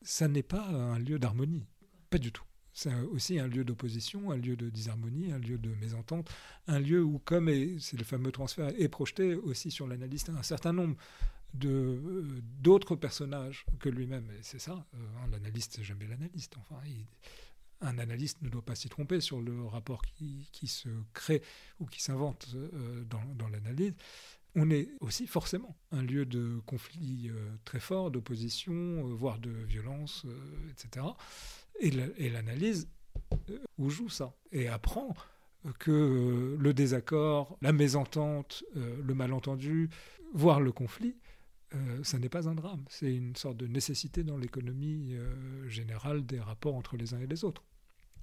ça 0.02 0.28
n'est 0.28 0.42
pas 0.42 0.64
un 0.68 0.98
lieu 0.98 1.18
d'harmonie, 1.18 1.66
pas 2.10 2.18
du 2.18 2.30
tout. 2.30 2.44
C'est 2.72 2.94
aussi 2.94 3.40
un 3.40 3.48
lieu 3.48 3.64
d'opposition, 3.64 4.30
un 4.30 4.36
lieu 4.36 4.54
de 4.54 4.70
disharmonie, 4.70 5.32
un 5.32 5.38
lieu 5.38 5.58
de 5.58 5.70
mésentente, 5.70 6.30
un 6.68 6.78
lieu 6.78 7.02
où, 7.02 7.18
comme 7.18 7.50
c'est 7.80 7.96
le 7.96 8.04
fameux 8.04 8.30
transfert, 8.30 8.68
est 8.78 8.88
projeté 8.88 9.34
aussi 9.34 9.72
sur 9.72 9.88
l'analyste 9.88 10.28
un 10.28 10.44
certain 10.44 10.72
nombre 10.72 10.94
de 11.54 12.42
d'autres 12.60 12.96
personnages 12.96 13.64
que 13.80 13.88
lui-même. 13.88 14.30
Et 14.38 14.42
c'est 14.42 14.58
ça, 14.58 14.86
euh, 14.94 14.98
hein, 15.18 15.28
l'analyste, 15.30 15.74
c'est 15.76 15.84
jamais 15.84 16.06
l'analyste. 16.06 16.56
Enfin, 16.58 16.80
un 17.80 17.98
analyste 17.98 18.42
ne 18.42 18.48
doit 18.48 18.62
pas 18.62 18.74
s'y 18.74 18.88
tromper 18.88 19.20
sur 19.20 19.40
le 19.40 19.64
rapport 19.64 20.02
qui, 20.02 20.48
qui 20.52 20.66
se 20.66 20.88
crée 21.12 21.42
ou 21.80 21.86
qui 21.86 22.02
s'invente 22.02 22.48
euh, 22.54 23.04
dans, 23.04 23.22
dans 23.36 23.48
l'analyse. 23.48 23.94
On 24.54 24.70
est 24.70 24.88
aussi 25.00 25.26
forcément 25.26 25.76
un 25.92 26.02
lieu 26.02 26.26
de 26.26 26.60
conflit 26.66 27.28
euh, 27.28 27.50
très 27.64 27.80
fort, 27.80 28.10
d'opposition, 28.10 28.72
euh, 28.74 29.14
voire 29.14 29.38
de 29.38 29.50
violence, 29.50 30.26
etc. 30.70 31.06
Et 31.80 31.90
l'analyse 32.30 32.88
joue 33.78 34.08
ça? 34.08 34.34
Et 34.50 34.68
apprend 34.68 35.14
que 35.78 36.56
le 36.58 36.74
désaccord, 36.74 37.56
la 37.60 37.72
mésentente, 37.72 38.64
le 38.74 39.14
malentendu, 39.14 39.90
voire 40.32 40.60
le 40.60 40.72
conflit, 40.72 41.14
ça 42.02 42.18
n'est 42.18 42.28
pas 42.28 42.48
un 42.48 42.54
drame, 42.54 42.84
c'est 42.88 43.14
une 43.14 43.36
sorte 43.36 43.56
de 43.56 43.66
nécessité 43.66 44.24
dans 44.24 44.36
l'économie 44.36 45.14
générale 45.66 46.24
des 46.24 46.40
rapports 46.40 46.74
entre 46.74 46.96
les 46.96 47.14
uns 47.14 47.20
et 47.20 47.26
les 47.26 47.44
autres. 47.44 47.64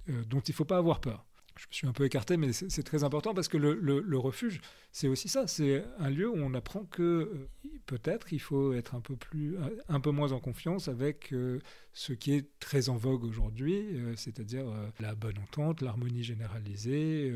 Euh, 0.08 0.22
dont 0.24 0.40
il 0.40 0.50
ne 0.50 0.54
faut 0.54 0.64
pas 0.64 0.78
avoir 0.78 1.00
peur. 1.00 1.26
Je 1.58 1.66
me 1.68 1.72
suis 1.72 1.86
un 1.86 1.92
peu 1.92 2.04
écarté, 2.04 2.36
mais 2.36 2.52
c'est 2.52 2.82
très 2.82 3.02
important 3.02 3.32
parce 3.32 3.48
que 3.48 3.56
le, 3.56 4.18
refuge, 4.18 4.60
c'est 4.92 5.08
aussi 5.08 5.28
ça. 5.28 5.46
C'est 5.46 5.82
un 5.98 6.10
lieu 6.10 6.28
où 6.28 6.36
on 6.36 6.52
apprend 6.52 6.84
que 6.84 7.02
euh, 7.02 7.48
peut-être 7.86 8.30
il 8.32 8.40
faut 8.40 8.74
être 8.74 8.94
un 8.94 9.00
peu, 9.00 9.16
plus, 9.16 9.56
un 9.88 10.00
peu 10.00 10.10
moins 10.10 10.32
en 10.32 10.38
confiance 10.38 10.88
avec 10.88 11.32
euh, 11.32 11.60
ce 11.94 12.12
qui 12.12 12.34
est 12.34 12.46
très 12.60 12.90
en 12.90 12.96
vogue 12.96 13.24
aujourd'hui, 13.24 13.98
c'est-à-dire 14.16 14.66
la 15.00 15.14
bonne 15.14 15.38
entente, 15.38 15.80
l'harmonie 15.80 16.22
généralisée, 16.22 17.32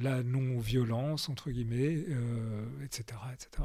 la 0.00 0.22
non-violence, 0.22 1.28
entre 1.28 1.50
guillemets, 1.50 2.06
etc. 2.82 3.18
etc 3.34 3.62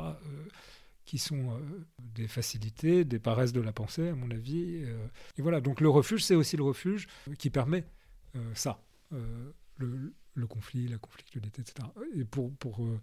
qui 1.06 1.18
sont 1.18 1.60
des 2.00 2.28
facilités, 2.28 3.06
des 3.06 3.20
paresses 3.20 3.54
de 3.54 3.62
la 3.62 3.72
pensée, 3.72 4.10
à 4.10 4.16
mon 4.16 4.32
avis. 4.32 4.84
et 5.38 5.42
voilà, 5.42 5.62
donc 5.62 5.80
le 5.82 5.90
refuge, 5.90 6.24
c'est 6.24 6.36
aussi 6.36 6.58
le 6.58 6.64
refuge 6.64 7.08
qui 7.38 7.50
permet 7.50 7.86
euh, 8.36 8.54
ça, 8.54 8.80
euh, 9.14 9.52
le, 9.78 10.48
conflit, 10.48 10.88
la 10.88 10.98
conflictualité, 10.98 11.62
etc. 11.62 11.88
Et, 12.16 12.26
pour, 12.26 12.54
pour, 12.56 12.84
euh, 12.84 13.00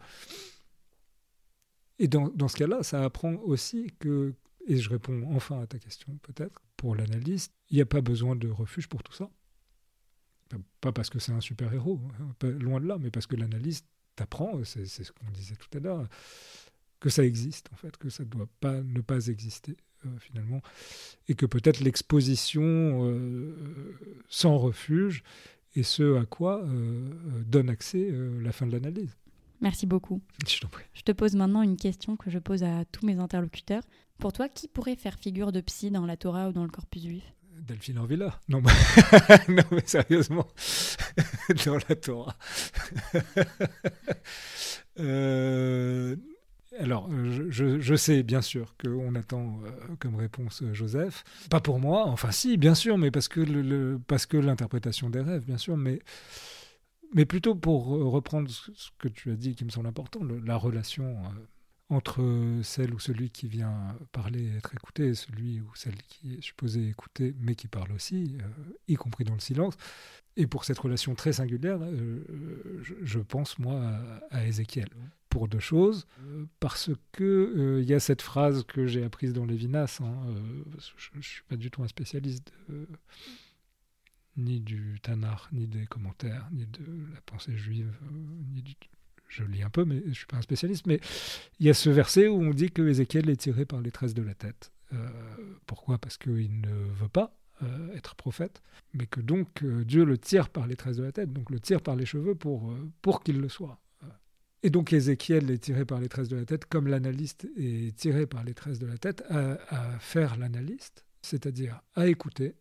et 1.99 2.09
dans, 2.09 2.29
dans 2.29 2.49
ce 2.49 2.57
cas-là, 2.57 2.83
ça 2.83 3.03
apprend 3.03 3.35
aussi 3.37 3.93
que, 3.99 4.35
et 4.67 4.77
je 4.77 4.91
réponds 4.91 5.23
enfin 5.35 5.61
à 5.61 5.67
ta 5.67 5.79
question 5.79 6.19
peut-être, 6.23 6.61
pour 6.77 6.95
l'analyste, 6.95 7.53
il 7.71 7.77
n'y 7.77 7.83
a 7.83 7.87
pas 7.87 8.01
besoin 8.01 8.37
de 8.37 8.49
refuge 8.49 8.89
pour 8.89 9.03
tout 9.03 9.13
ça. 9.13 9.31
Pas 10.83 10.93
parce 10.93 11.09
que 11.09 11.19
c'est 11.19 11.33
un 11.33 11.41
super-héros, 11.41 11.99
hein, 12.21 12.49
loin 12.51 12.79
de 12.79 12.87
là, 12.87 12.99
mais 12.99 13.11
parce 13.11 13.27
que 13.27 13.37
l'analyste 13.37 13.87
t'apprend, 14.17 14.63
c'est 14.65 14.85
ce 14.85 15.11
qu'on 15.11 15.31
disait 15.31 15.57
tout 15.57 15.79
à 15.79 15.81
l'heure, 15.81 16.07
que 17.03 17.11
ça 17.11 17.25
existe 17.25 17.69
en 17.73 17.77
fait, 17.77 17.97
que 17.99 18.09
ça 18.09 18.23
ne 18.23 18.29
doit 18.29 18.49
pas 18.61 18.81
ne 18.81 19.01
pas 19.01 19.27
exister. 19.27 19.77
Euh, 20.05 20.09
finalement, 20.19 20.61
et 21.29 21.37
que 21.37 21.47
peut-être 21.47 21.79
l'exposition 21.79 22.63
euh, 22.65 23.55
sans 24.29 24.59
refuge 24.59 25.23
est 25.77 25.85
ce 25.85 26.21
à 26.21 26.27
quoi 26.27 26.61
euh, 26.65 27.09
donne 27.47 27.71
accès 27.71 28.11
la 28.41 28.51
fin 28.51 28.67
de 28.67 28.73
l'analyse. 28.73 29.17
Merci 29.61 29.87
beaucoup. 29.87 30.21
Je, 30.45 30.57
Je 30.93 31.03
te 31.03 31.13
pose 31.13 31.37
maintenant 31.37 31.63
une 31.63 31.77
question 31.77 32.17
que 32.17 32.31
je 32.31 32.41
pose 32.41 32.65
à 32.65 32.85
tous 32.87 33.07
mes 33.07 33.21
interlocuteurs. 33.21 33.85
Pour 34.19 34.33
toi, 34.33 34.49
qui 34.49 34.67
pourrait 34.67 34.97
faire 34.97 35.17
figure 35.21 35.53
de 35.53 35.61
psy 35.61 35.93
dans 35.93 36.05
la 36.05 36.17
Torah 36.17 36.49
ou 36.49 36.53
dans 36.53 36.65
le 36.65 36.71
corpus 36.71 37.03
juif? 37.03 37.33
Delphine 37.61 37.99
Orvilla. 37.99 38.41
Non, 38.49 38.61
non, 39.49 39.63
mais 39.71 39.87
sérieusement, 39.87 40.49
dans 41.65 41.79
la 41.89 41.95
Torah. 41.95 42.37
euh, 44.99 46.17
alors, 46.79 47.09
euh, 47.11 47.51
je, 47.51 47.95
sais 47.95 48.23
bien 48.23 48.41
sûr 48.41 48.75
qu'on 48.79 49.15
attend 49.15 49.61
euh, 49.65 49.71
comme 49.99 50.17
réponse 50.17 50.63
euh, 50.63 50.73
Joseph. 50.73 51.25
Pas 51.51 51.61
pour 51.61 51.79
moi, 51.79 52.07
enfin 52.07 52.31
si, 52.31 52.57
bien 52.57 52.75
sûr, 52.75 52.97
mais 52.99 53.11
parce 53.11 53.29
que 53.29 54.37
l'interprétation 54.37 55.11
des 55.11 55.21
rêves, 55.21 55.45
bien 55.45 55.59
sûr, 55.59 55.77
mais 55.77 56.01
plutôt 57.27 57.55
pour 57.55 57.89
reprendre 57.89 58.49
ce 58.51 58.89
que 58.99 59.09
tu 59.09 59.31
as 59.31 59.37
dit 59.37 59.55
qui 59.55 59.65
me 59.65 59.71
semble 59.71 59.87
important, 59.87 60.21
la 60.45 60.57
relation 60.57 61.17
entre 61.91 62.25
celle 62.63 62.95
ou 62.95 62.99
celui 62.99 63.29
qui 63.29 63.49
vient 63.49 63.99
parler 64.13 64.45
et 64.45 64.57
être 64.57 64.73
écouté 64.75 65.09
et 65.09 65.15
celui 65.15 65.61
ou 65.61 65.71
celle 65.75 65.97
qui 66.09 66.37
est 66.37 66.41
supposé 66.41 66.89
écouter 66.89 67.35
mais 67.39 67.55
qui 67.55 67.69
parle 67.69 67.93
aussi, 67.93 68.39
y 68.89 68.95
compris 68.95 69.25
dans 69.25 69.35
le 69.35 69.41
silence. 69.41 69.77
Et 70.37 70.47
pour 70.47 70.65
cette 70.65 70.79
relation 70.79 71.15
très 71.15 71.35
singulière, 71.35 71.79
je, 73.03 73.19
pense 73.19 73.59
moi 73.59 73.93
à 74.31 74.47
Ézéchiel 74.47 74.89
pour 75.33 75.49
deux 75.49 75.61
choses. 75.61 76.07
Euh, 76.21 76.45
parce 76.61 76.91
que 77.11 77.53
il 77.55 77.61
euh, 77.61 77.83
y 77.83 77.95
a 77.95 78.01
cette 78.01 78.21
phrase 78.21 78.65
que 78.65 78.87
j'ai 78.87 79.03
apprise 79.03 79.33
dans 79.33 79.47
Lévinas. 79.47 79.99
Hein, 80.03 80.15
euh, 80.29 80.63
je 80.97 81.17
ne 81.17 81.23
suis 81.23 81.43
pas 81.49 81.57
du 81.57 81.71
tout 81.71 81.83
un 81.83 81.89
spécialiste 81.89 82.53
ni 84.37 84.61
du 84.61 84.99
Tanar, 85.03 85.49
ni 85.53 85.67
des 85.67 85.87
commentaires, 85.87 86.49
ni 86.53 86.67
de 86.67 86.83
la 87.15 87.21
pensée 87.23 87.57
juive, 87.57 87.93
je 89.29 89.45
lis 89.45 89.63
un 89.63 89.69
peu, 89.69 89.85
mais 89.85 90.01
je 90.05 90.09
ne 90.09 90.15
suis 90.15 90.27
pas 90.27 90.37
un 90.37 90.43
spécialiste. 90.43 90.87
Mais 90.87 91.01
il 91.61 91.67
y 91.67 91.71
a 91.71 91.75
ce 91.75 91.91
verset 91.91 92.29
où 92.29 92.41
on 92.41 92.51
dit 92.51 92.71
que 92.71 92.83
Ézéchiel 92.83 93.29
est 93.29 93.37
tiré 93.37 93.67
par 93.67 93.81
les 93.81 93.91
tresses 93.91 94.15
de 94.15 94.23
la 94.23 94.35
tête. 94.35 94.73
pourquoi? 95.67 95.99
Parce 95.99 96.17
qu'il 96.17 96.61
ne 96.61 96.75
veut 96.95 97.09
pas 97.09 97.37
être 97.95 98.15
prophète, 98.15 98.63
mais 98.95 99.07
que 99.07 99.21
donc 99.21 99.65
Dieu 99.65 100.05
le 100.05 100.17
tire 100.17 100.49
par 100.49 100.67
les 100.67 100.77
tresses 100.77 100.97
de 100.97 101.05
la 101.05 101.13
tête, 101.13 101.33
donc 101.33 101.51
le 101.51 101.61
tire 101.61 101.83
par 101.83 101.97
les 101.97 102.07
cheveux 102.07 102.35
pour, 102.35 102.75
pour 103.03 103.23
qu'il 103.23 103.39
le 103.39 103.51
soit. 103.51 103.82
Et 104.63 104.71
donc 104.71 104.93
Ézéchiel 104.93 105.51
est 105.51 105.59
tiré 105.59 105.85
par 105.85 106.01
les 106.01 106.09
tresses 106.09 106.29
de 106.29 106.37
la 106.37 106.45
tête, 106.45 106.67
comme 106.67 106.87
l'analyste 106.87 107.49
est 107.57 107.97
tiré 107.97 108.27
par 108.27 108.45
les 108.45 108.55
tresses 108.55 108.79
de 108.79 108.87
la 108.87 108.97
tête, 108.97 109.25
à, 109.29 109.99
faire 109.99 110.37
l'analyste, 110.37 111.05
c'est-à-dire 111.21 111.83
à 111.95 112.07
écouter. 112.07 112.55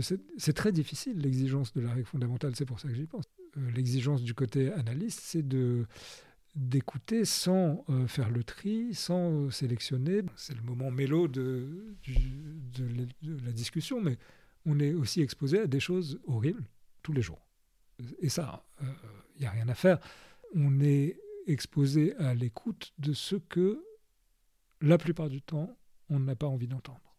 C'est 0.00 0.52
très 0.52 0.72
difficile 0.72 1.18
l'exigence 1.18 1.72
de 1.72 1.80
la 1.80 1.92
règle 1.92 2.06
fondamentale, 2.06 2.54
c'est 2.56 2.64
pour 2.64 2.80
ça 2.80 2.88
que 2.88 2.94
j'y 2.94 3.06
pense. 3.06 3.24
Euh, 3.56 3.70
l'exigence 3.72 4.22
du 4.22 4.34
côté 4.34 4.72
analyste, 4.72 5.20
c'est 5.22 5.46
d'écouter 6.56 7.24
sans 7.24 7.84
euh, 7.88 8.06
faire 8.08 8.30
le 8.30 8.42
tri, 8.42 8.94
sans 8.94 9.50
sélectionner. 9.50 10.22
C'est 10.36 10.56
le 10.56 10.62
moment 10.62 10.90
mélo 10.90 11.28
de, 11.28 11.96
de, 12.06 13.06
la 13.44 13.52
discussion, 13.52 14.00
mais 14.00 14.18
on 14.66 14.80
est 14.80 14.94
aussi 14.94 15.22
exposé 15.22 15.60
à 15.60 15.66
des 15.66 15.80
choses 15.80 16.20
horribles 16.26 16.64
tous 17.02 17.12
les 17.12 17.22
jours. 17.22 17.46
Et 18.18 18.28
ça, 18.28 18.64
il 18.80 18.86
euh, 18.86 18.90
n'y 19.40 19.46
a 19.46 19.50
rien 19.50 19.68
à 19.68 19.74
faire 19.74 20.00
on 20.54 20.80
est 20.80 21.18
exposé 21.46 22.14
à 22.16 22.34
l'écoute 22.34 22.92
de 22.98 23.12
ce 23.12 23.36
que, 23.36 23.84
la 24.80 24.98
plupart 24.98 25.28
du 25.28 25.42
temps, 25.42 25.76
on 26.08 26.20
n'a 26.20 26.36
pas 26.36 26.46
envie 26.46 26.68
d'entendre. 26.68 27.16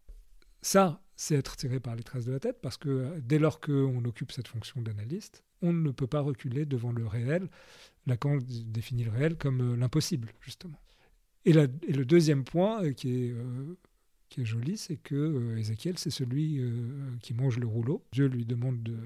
Ça, 0.62 1.02
c'est 1.16 1.36
être 1.36 1.56
tiré 1.56 1.80
par 1.80 1.96
les 1.96 2.04
traces 2.04 2.26
de 2.26 2.32
la 2.32 2.40
tête, 2.40 2.60
parce 2.62 2.78
que 2.78 3.20
dès 3.20 3.40
lors 3.40 3.60
qu'on 3.60 4.04
occupe 4.06 4.32
cette 4.32 4.48
fonction 4.48 4.82
d'analyste, 4.82 5.44
on 5.62 5.74
ne 5.74 5.92
peut 5.92 6.08
pas 6.08 6.22
reculer 6.22 6.66
devant 6.66 6.92
le 6.92 7.08
réel. 7.08 7.50
Lacan 8.06 8.38
définit 8.68 9.04
le 9.04 9.12
réel 9.12 9.38
comme 9.38 9.74
euh, 9.74 9.78
l'impossible, 9.78 10.34
justement. 10.42 10.80
Et, 11.46 11.54
le 11.54 11.68
deuxième 12.04 12.44
point 12.44 12.84
euh, 12.84 12.92
qui 12.92 13.26
est, 13.26 13.32
euh, 13.32 13.78
qui 14.30 14.42
est 14.42 14.46
joli, 14.46 14.78
c'est 14.78 14.98
que 14.98 15.56
Ézéchiel, 15.58 15.98
c'est 15.98 16.10
celui 16.10 16.62
qui 17.22 17.34
mange 17.34 17.58
le 17.60 17.68
rouleau. 17.68 18.04
Dieu 18.12 18.26
lui 18.26 18.46
demande 18.46 18.82
de 18.84 18.98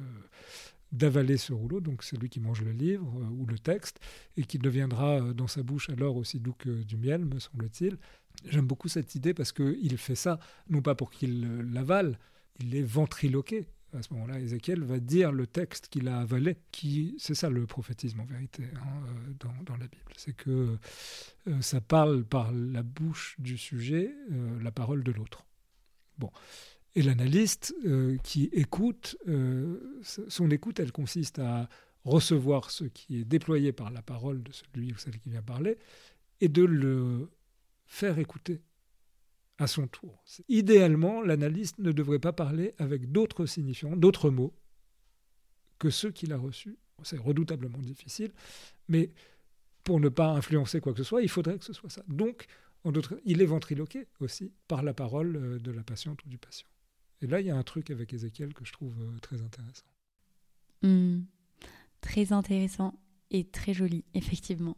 d'avaler 0.91 1.37
ce 1.37 1.53
rouleau, 1.53 1.81
donc 1.81 2.03
celui 2.03 2.29
qui 2.29 2.39
mange 2.39 2.61
le 2.61 2.71
livre 2.71 3.07
euh, 3.17 3.29
ou 3.29 3.45
le 3.45 3.59
texte, 3.59 3.99
et 4.37 4.43
qui 4.43 4.57
deviendra 4.57 5.21
euh, 5.21 5.33
dans 5.33 5.47
sa 5.47 5.63
bouche 5.63 5.89
alors 5.89 6.15
aussi 6.17 6.39
doux 6.39 6.53
que 6.53 6.83
du 6.83 6.97
miel, 6.97 7.25
me 7.25 7.39
semble-t-il. 7.39 7.97
J'aime 8.45 8.65
beaucoup 8.65 8.87
cette 8.87 9.15
idée 9.15 9.33
parce 9.33 9.51
qu'il 9.51 9.97
fait 9.97 10.15
ça, 10.15 10.39
non 10.69 10.81
pas 10.81 10.95
pour 10.95 11.11
qu'il 11.11 11.45
euh, 11.45 11.63
l'avale, 11.71 12.17
il 12.59 12.75
est 12.75 12.83
ventriloqué. 12.83 13.67
À 13.93 14.03
ce 14.03 14.13
moment-là, 14.13 14.39
Ézéchiel 14.39 14.83
va 14.83 14.99
dire 14.99 15.31
le 15.31 15.47
texte 15.47 15.87
qu'il 15.87 16.07
a 16.07 16.19
avalé, 16.19 16.57
qui 16.71 17.15
c'est 17.17 17.33
ça 17.33 17.49
le 17.49 17.65
prophétisme 17.65 18.19
en 18.19 18.25
vérité 18.25 18.63
hein, 18.75 19.01
dans, 19.39 19.63
dans, 19.65 19.77
la 19.77 19.87
Bible, 19.87 20.13
c'est 20.15 20.35
que 20.35 20.77
ça 21.59 21.81
parle 21.81 22.23
par 22.23 22.51
la 22.51 22.83
bouche 22.83 23.35
du 23.39 23.57
sujet 23.57 24.13
la 24.61 24.69
parole 24.69 25.03
de 25.03 25.11
l'autre. 25.11 25.47
Bon, 26.19 26.29
et 26.99 27.01
l'analyste 27.01 27.73
euh, 27.85 28.17
qui 28.23 28.49
écoute, 28.51 29.15
euh, 29.29 30.01
son 30.03 30.51
écoute, 30.51 30.81
elle 30.81 30.91
consiste 30.91 31.39
à 31.39 31.69
recevoir 32.03 32.71
ce 32.71 32.83
qui 32.83 33.21
est 33.21 33.23
déployé 33.23 33.71
par 33.71 33.89
la 33.89 34.01
parole 34.01 34.43
de 34.43 34.51
celui 34.51 34.91
ou 34.91 34.97
celle 34.97 35.17
qui 35.17 35.29
vient 35.29 35.41
parler 35.41 35.77
et 36.41 36.49
de 36.49 36.63
le 36.63 37.29
faire 37.85 38.19
écouter 38.19 38.59
à 39.59 39.67
son 39.67 39.87
tour. 39.87 40.21
Idéalement, 40.49 41.21
l'analyste 41.21 41.79
ne 41.79 41.93
devrait 41.93 42.19
pas 42.19 42.33
parler 42.33 42.73
avec 42.79 43.09
d'autres 43.13 43.45
signifiants, 43.45 43.95
d'autres 43.95 44.29
mots 44.29 44.53
que 45.77 45.89
ceux 45.89 46.11
qu'il 46.11 46.33
a 46.33 46.37
reçus. 46.37 46.77
C'est 47.03 47.17
redoutablement 47.17 47.77
difficile, 47.77 48.33
mais 48.89 49.09
pour 49.85 50.01
ne 50.01 50.09
pas 50.09 50.31
influencer 50.31 50.81
quoi 50.81 50.91
que 50.91 50.97
ce 50.97 51.05
soit, 51.05 51.21
il 51.21 51.29
faudrait 51.29 51.59
que 51.59 51.65
ce 51.65 51.71
soit 51.71 51.89
ça. 51.89 52.03
Donc, 52.09 52.45
il 53.23 53.41
est 53.41 53.45
ventriloqué 53.45 54.07
aussi 54.19 54.51
par 54.67 54.83
la 54.83 54.93
parole 54.93 55.37
euh, 55.37 55.59
de 55.59 55.71
la 55.71 55.83
patiente 55.83 56.25
ou 56.25 56.27
du 56.27 56.37
patient. 56.37 56.67
Et 57.21 57.27
là, 57.27 57.41
il 57.41 57.47
y 57.47 57.49
a 57.49 57.57
un 57.57 57.63
truc 57.63 57.89
avec 57.89 58.13
Ézéchiel 58.13 58.53
que 58.53 58.65
je 58.65 58.71
trouve 58.71 58.93
euh, 59.01 59.19
très 59.19 59.41
intéressant. 59.41 59.85
Hmm. 60.81 61.23
très 61.99 62.31
intéressant 62.31 62.93
et 63.31 63.43
très 63.43 63.73
joli, 63.73 64.05
effectivement. 64.13 64.77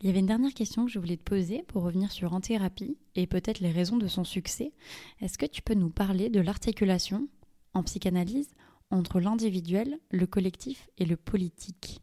Il 0.00 0.06
y 0.06 0.10
avait 0.10 0.20
une 0.20 0.26
dernière 0.26 0.54
question 0.54 0.86
que 0.86 0.90
je 0.90 0.98
voulais 0.98 1.16
te 1.16 1.22
poser 1.22 1.62
pour 1.68 1.82
revenir 1.82 2.12
sur 2.12 2.32
En 2.32 2.40
thérapie 2.40 2.98
et 3.14 3.26
peut-être 3.26 3.60
les 3.60 3.70
raisons 3.70 3.96
de 3.96 4.08
son 4.08 4.24
succès. 4.24 4.72
Est-ce 5.20 5.38
que 5.38 5.46
tu 5.46 5.62
peux 5.62 5.74
nous 5.74 5.90
parler 5.90 6.28
de 6.28 6.40
l'articulation 6.40 7.28
en 7.74 7.82
psychanalyse 7.82 8.48
entre 8.90 9.20
l'individuel, 9.20 9.98
le 10.10 10.26
collectif 10.26 10.88
et 10.98 11.06
le 11.06 11.16
politique? 11.16 12.00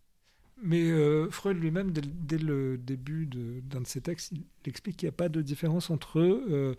Mais 0.65 0.89
euh, 0.91 1.30
Freud 1.30 1.58
lui-même, 1.58 1.91
dès, 1.91 2.38
le 2.38 2.78
début 2.78 3.26
d'un 3.26 3.82
de, 3.82 3.88
ses 3.88 3.99
textes, 3.99 4.32
il 4.32 4.45
explique 4.65 4.95
qu'il 4.95 5.08
n'y 5.08 5.13
a 5.13 5.17
pas 5.17 5.28
de 5.28 5.41
différence 5.41 5.89
entre 5.89 6.21
euh, 6.21 6.76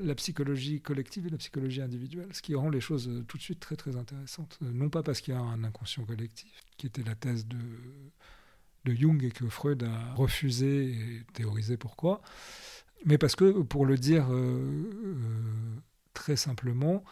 la 0.00 0.16
psychologie 0.16 0.80
collective 0.80 1.28
et 1.28 1.30
la 1.30 1.36
psychologie 1.36 1.80
individuelle, 1.80 2.28
ce 2.32 2.42
qui 2.42 2.56
rend 2.56 2.68
les 2.68 2.80
choses 2.80 3.08
euh, 3.08 3.22
tout 3.28 3.36
de 3.36 3.42
suite 3.42 3.60
très 3.60 3.76
très 3.76 3.94
intéressantes. 3.94 4.58
Non 4.60 4.90
pas 4.90 5.04
parce 5.04 5.20
qu'il 5.20 5.34
y 5.34 5.36
a 5.36 5.40
un 5.40 5.62
inconscient 5.62 6.04
collectif, 6.04 6.50
qui 6.76 6.88
était 6.88 7.04
la 7.04 7.14
thèse 7.14 7.46
de, 7.46 7.58
de 8.84 8.92
Jung 8.92 9.22
et 9.22 9.30
que 9.30 9.46
Freud 9.46 9.84
a 9.84 10.14
refusé 10.14 10.90
et 10.90 11.22
théorisé 11.32 11.76
pourquoi, 11.76 12.20
mais 13.04 13.18
parce 13.18 13.36
que, 13.36 13.62
pour 13.62 13.86
le 13.86 13.96
dire 13.96 14.26
très 16.12 16.34
simplement, 16.34 17.04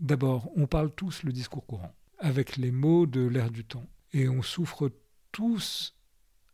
d'abord, 0.00 0.50
on 0.56 0.66
parle 0.66 0.92
tous 0.92 1.22
le 1.22 1.30
discours 1.30 1.64
courant, 1.64 1.94
avec 2.18 2.56
les 2.56 2.72
mots 2.72 3.06
de 3.06 3.20
l'ère 3.20 3.52
du 3.52 3.64
temps 3.64 3.86
et 4.12 4.28
on 4.28 4.42
souffre 4.42 4.90
tous 5.32 5.94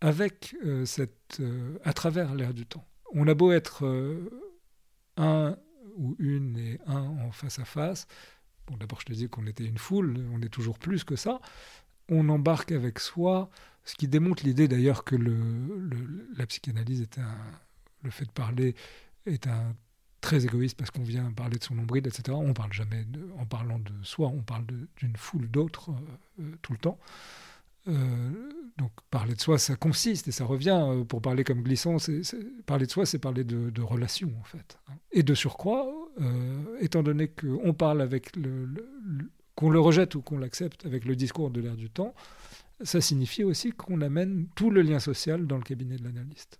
avec 0.00 0.54
euh, 0.64 0.84
cette, 0.84 1.38
euh, 1.40 1.78
à 1.84 1.92
travers 1.92 2.34
l'ère 2.34 2.54
du 2.54 2.66
temps. 2.66 2.86
On 3.14 3.26
a 3.28 3.34
beau 3.34 3.52
être 3.52 3.86
euh, 3.86 4.30
un 5.16 5.56
ou 5.96 6.16
une 6.18 6.58
et 6.58 6.78
un 6.86 7.00
en 7.00 7.32
face 7.32 7.58
à 7.58 7.64
face. 7.64 8.06
Bon, 8.66 8.76
d'abord, 8.76 9.00
je 9.00 9.06
te 9.06 9.12
dis 9.12 9.28
qu'on 9.28 9.46
était 9.46 9.64
une 9.64 9.78
foule, 9.78 10.26
on 10.32 10.42
est 10.42 10.48
toujours 10.48 10.78
plus 10.78 11.04
que 11.04 11.16
ça. 11.16 11.40
On 12.08 12.28
embarque 12.28 12.72
avec 12.72 12.98
soi, 12.98 13.50
ce 13.84 13.94
qui 13.94 14.08
démontre 14.08 14.44
l'idée 14.44 14.68
d'ailleurs 14.68 15.04
que 15.04 15.16
la 16.36 16.46
psychanalyse 16.46 17.00
est 17.00 17.18
un, 17.18 17.36
le 18.02 18.10
fait 18.10 18.26
de 18.26 18.30
parler 18.30 18.74
est 19.24 19.46
un 19.46 19.74
très 20.20 20.44
égoïste 20.44 20.76
parce 20.76 20.90
qu'on 20.90 21.02
vient 21.02 21.30
parler 21.32 21.58
de 21.58 21.64
son 21.64 21.74
nombril, 21.74 22.06
etc. 22.06 22.24
On 22.30 22.52
parle 22.54 22.72
jamais, 22.72 23.06
en 23.38 23.46
parlant 23.46 23.78
de 23.78 23.92
soi, 24.02 24.28
on 24.28 24.42
parle 24.42 24.64
d'une 24.96 25.16
foule 25.16 25.48
d'autres 25.48 25.90
tout 26.62 26.72
le 26.72 26.78
temps. 26.78 26.98
Euh, 27.88 28.50
donc 28.78 28.90
parler 29.10 29.34
de 29.34 29.40
soi, 29.40 29.58
ça 29.58 29.76
consiste 29.76 30.26
et 30.26 30.32
ça 30.32 30.44
revient, 30.44 30.84
euh, 30.88 31.04
pour 31.04 31.22
parler 31.22 31.44
comme 31.44 31.62
glissant, 31.62 31.96
parler 32.66 32.86
de 32.86 32.90
soi, 32.90 33.06
c'est 33.06 33.18
parler 33.18 33.44
de, 33.44 33.70
de 33.70 33.82
relations 33.82 34.32
en 34.40 34.44
fait. 34.44 34.78
Hein. 34.88 34.94
Et 35.12 35.22
de 35.22 35.34
surcroît, 35.34 35.86
euh, 36.20 36.76
étant 36.80 37.02
donné 37.02 37.28
qu'on 37.28 37.74
parle 37.74 38.00
avec 38.02 38.34
le, 38.34 38.68
qu'on 39.54 39.70
le 39.70 39.78
rejette 39.78 40.16
ou 40.16 40.20
qu'on 40.20 40.38
l'accepte 40.38 40.84
avec 40.84 41.04
le 41.04 41.14
discours 41.14 41.50
de 41.50 41.60
l'air 41.60 41.76
du 41.76 41.88
temps, 41.88 42.14
ça 42.82 43.00
signifie 43.00 43.44
aussi 43.44 43.70
qu'on 43.70 44.00
amène 44.00 44.48
tout 44.56 44.70
le 44.70 44.82
lien 44.82 44.98
social 44.98 45.46
dans 45.46 45.56
le 45.56 45.62
cabinet 45.62 45.96
de 45.96 46.04
l'analyste. 46.04 46.58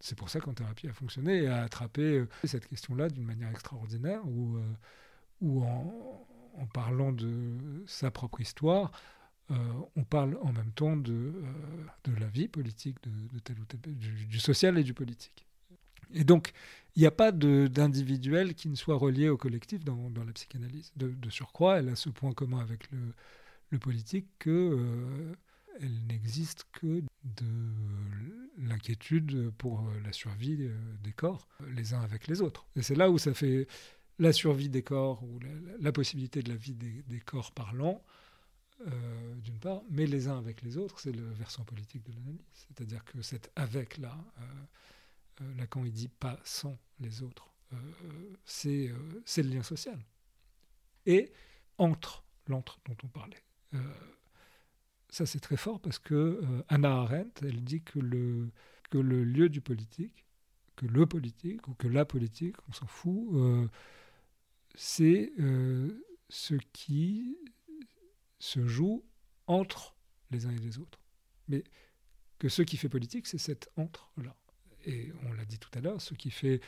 C'est 0.00 0.16
pour 0.16 0.30
ça 0.30 0.40
qu'en 0.40 0.54
thérapie 0.54 0.88
a 0.88 0.92
fonctionné 0.92 1.42
et 1.42 1.46
a 1.48 1.62
attrapé 1.62 2.24
cette 2.44 2.66
question-là 2.66 3.08
d'une 3.08 3.24
manière 3.24 3.50
extraordinaire, 3.50 4.26
où, 4.26 4.58
où 5.40 5.64
en, 5.64 6.66
parlant 6.72 7.12
de 7.12 7.84
sa 7.86 8.10
propre 8.10 8.40
histoire, 8.40 8.92
euh, 9.50 9.54
on 9.96 10.04
parle 10.04 10.38
en 10.42 10.52
même 10.52 10.72
temps 10.72 10.96
de, 10.96 11.12
euh, 11.12 11.42
de 12.04 12.20
la 12.20 12.26
vie 12.26 12.48
politique, 12.48 12.96
de, 13.02 13.38
tel 13.38 13.58
ou 13.58 13.64
tel, 13.64 13.80
du, 13.96 14.38
social 14.38 14.76
et 14.78 14.82
du 14.82 14.92
politique. 14.92 15.46
Et 16.12 16.24
donc, 16.24 16.52
il 16.96 17.00
n'y 17.00 17.06
a 17.06 17.10
pas 17.10 17.32
d'individuel 17.32 18.54
qui 18.54 18.68
ne 18.68 18.74
soit 18.74 18.96
relié 18.96 19.28
au 19.28 19.36
collectif 19.36 19.84
dans, 19.84 20.10
la 20.14 20.32
psychanalyse. 20.32 20.92
De, 20.96 21.14
surcroît, 21.30 21.78
elle 21.78 21.88
a 21.88 21.96
ce 21.96 22.10
point 22.10 22.32
commun 22.32 22.60
avec 22.60 22.90
le, 22.90 23.78
politique 23.78 24.26
que 24.38 24.50
euh, 24.50 25.34
elle 25.80 26.06
n'existe 26.06 26.64
que 26.72 27.02
de 27.24 27.46
l'inquiétude 28.58 29.50
pour 29.58 29.88
la 30.04 30.12
survie 30.12 30.70
des 31.02 31.12
corps, 31.12 31.48
les 31.74 31.94
uns 31.94 32.00
avec 32.00 32.26
les 32.26 32.40
autres. 32.40 32.66
Et 32.76 32.82
c'est 32.82 32.94
là 32.94 33.10
où 33.10 33.18
ça 33.18 33.34
fait 33.34 33.66
la 34.18 34.32
survie 34.32 34.68
des 34.68 34.82
corps, 34.82 35.22
ou 35.22 35.38
la, 35.78 35.92
possibilité 35.92 36.42
de 36.42 36.48
la 36.48 36.56
vie 36.56 36.74
des, 36.74 37.20
corps 37.20 37.52
parlants, 37.52 38.02
euh, 38.86 39.34
d'une 39.36 39.58
part, 39.58 39.82
mais 39.90 40.06
les 40.06 40.28
uns 40.28 40.38
avec 40.38 40.62
les 40.62 40.76
autres, 40.76 41.00
c'est 41.00 41.12
le 41.12 41.28
versant 41.30 41.64
politique 41.64 42.04
de 42.04 42.12
l'analyse. 42.12 42.46
C'est-à-dire 42.52 43.04
que 43.04 43.22
cet 43.22 43.50
avec-là, 43.56 44.16
euh, 44.40 44.44
euh, 45.42 45.54
Lacan, 45.56 45.84
il 45.84 45.92
dit 45.92 46.08
pas 46.08 46.38
sans 46.44 46.78
les 47.00 47.22
autres, 47.22 47.52
c'est 48.44 48.90
le 49.36 49.42
lien 49.42 49.62
social. 49.62 49.98
Et 51.06 51.32
entre, 51.76 52.24
l'entre 52.46 52.80
dont 52.86 52.96
on 53.04 53.08
parlait. 53.08 53.42
Ça, 55.10 55.26
c'est 55.26 55.40
très 55.40 55.56
fort 55.56 55.80
parce 55.80 55.98
que 55.98 56.40
Anna 56.68 56.90
Arendt, 56.90 57.46
elle 57.46 57.62
dit 57.64 57.82
que 57.82 57.98
le, 57.98 58.50
que 58.90 58.98
le 58.98 59.24
lieu 59.24 59.48
du 59.48 59.60
politique, 59.60 60.24
que 60.76 60.86
le 60.86 61.06
politique 61.06 61.66
ou 61.68 61.74
que 61.74 61.88
la 61.88 62.04
politique, 62.04 62.56
on 62.68 62.72
s'en 62.72 62.86
fout, 62.86 63.70
c'est 64.74 65.32
ce 66.28 66.54
qui 66.72 67.36
se 68.38 68.66
joue 68.66 69.04
entre 69.46 69.96
les 70.30 70.46
uns 70.46 70.52
et 70.52 70.58
les 70.58 70.78
autres. 70.78 71.00
Mais 71.48 71.64
que 72.38 72.48
ce 72.48 72.62
qui 72.62 72.76
fait 72.76 72.88
politique, 72.88 73.26
c'est 73.26 73.38
cet 73.38 73.70
entre-là. 73.76 74.36
Et 74.84 75.12
on 75.24 75.32
l'a 75.32 75.44
dit 75.44 75.58
tout 75.58 75.70
à 75.74 75.80
l'heure, 75.80 76.00
ce 76.00 76.14
qui 76.14 76.30
fait 76.30 76.60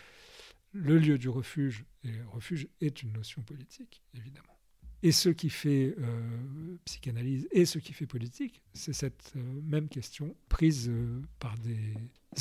le 0.72 0.98
lieu 0.98 1.18
du 1.18 1.28
refuge, 1.28 1.84
et 2.04 2.20
refuge 2.22 2.68
est 2.80 3.02
une 3.02 3.12
notion 3.12 3.42
politique, 3.42 4.02
évidemment. 4.14 4.59
Et 5.02 5.12
ce 5.12 5.30
qui 5.30 5.48
fait 5.48 5.94
euh, 5.98 6.76
psychanalyse 6.84 7.48
et 7.52 7.64
ce 7.64 7.78
qui 7.78 7.92
fait 7.94 8.06
politique, 8.06 8.62
c'est 8.74 8.92
cette 8.92 9.32
euh, 9.36 9.60
même 9.64 9.88
question 9.88 10.34
prise 10.48 10.90
euh, 10.90 11.22
par 11.38 11.56
des 11.58 11.94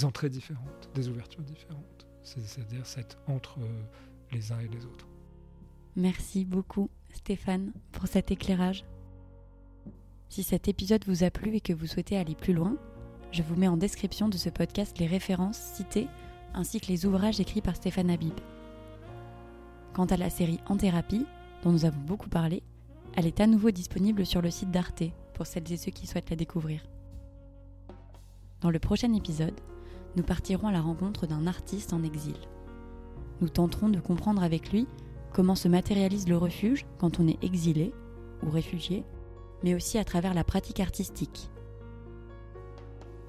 entrées 0.04 0.30
différentes, 0.30 0.90
des 0.94 1.08
ouvertures 1.08 1.44
différentes. 1.44 2.06
C'est-à-dire 2.22 2.86
cette 2.86 3.18
entre 3.28 3.60
les 4.32 4.52
uns 4.52 4.60
et 4.60 4.68
les 4.68 4.86
autres. 4.86 5.08
Merci 5.96 6.44
beaucoup 6.44 6.90
Stéphane 7.14 7.72
pour 7.92 8.08
cet 8.08 8.30
éclairage. 8.30 8.84
Si 10.28 10.44
cet 10.44 10.68
épisode 10.68 11.06
vous 11.08 11.24
a 11.24 11.32
plu 11.32 11.56
et 11.56 11.62
que 11.62 11.74
vous 11.74 11.88
souhaitez 11.88 12.18
aller 12.18 12.36
plus 12.36 12.54
loin, 12.54 12.78
je 13.32 13.42
vous 13.42 13.56
mets 13.56 13.68
en 13.68 13.78
description 13.78 14.28
de 14.28 14.38
ce 14.38 14.50
podcast 14.50 15.00
les 15.00 15.08
références 15.08 15.58
citées 15.58 16.08
ainsi 16.54 16.80
que 16.82 16.88
les 16.88 17.06
ouvrages 17.06 17.40
écrits 17.40 17.62
par 17.62 17.76
Stéphane 17.76 18.10
Habib. 18.10 18.34
Quant 19.94 20.06
à 20.06 20.18
la 20.18 20.30
série 20.30 20.60
En 20.68 20.78
thérapie, 20.78 21.26
dont 21.64 21.72
nous 21.72 21.86
avons 21.86 22.02
beaucoup 22.02 22.30
parlé, 22.30 22.64
elle 23.16 23.26
est 23.26 23.40
à 23.40 23.48
nouveau 23.48 23.72
disponible 23.72 24.26
sur 24.26 24.42
le 24.42 24.52
site 24.52 24.72
d'Arte 24.72 25.04
pour 25.34 25.48
celles 25.48 25.72
et 25.72 25.78
ceux 25.78 25.92
qui 25.92 26.08
souhaitent 26.08 26.30
la 26.30 26.36
découvrir. 26.36 26.82
Dans 28.62 28.72
le 28.72 28.80
prochain 28.80 29.14
épisode, 29.14 29.60
nous 30.16 30.24
partirons 30.24 30.68
à 30.68 30.72
la 30.72 30.82
rencontre 30.82 31.28
d'un 31.28 31.48
artiste 31.48 31.94
en 31.94 32.04
exil. 32.04 32.36
Nous 33.42 33.50
tenterons 33.50 33.90
de 33.90 34.00
comprendre 34.00 34.44
avec 34.44 34.72
lui 34.72 34.88
comment 35.34 35.56
se 35.56 35.68
matérialise 35.68 36.28
le 36.28 36.38
refuge 36.38 36.86
quand 36.98 37.20
on 37.20 37.28
est 37.28 37.44
exilé 37.44 37.94
ou 38.44 38.50
réfugié 38.50 39.06
mais 39.64 39.76
aussi 39.76 39.98
à 39.98 40.04
travers 40.04 40.34
la 40.34 40.44
pratique 40.44 40.80
artistique. 40.80 41.50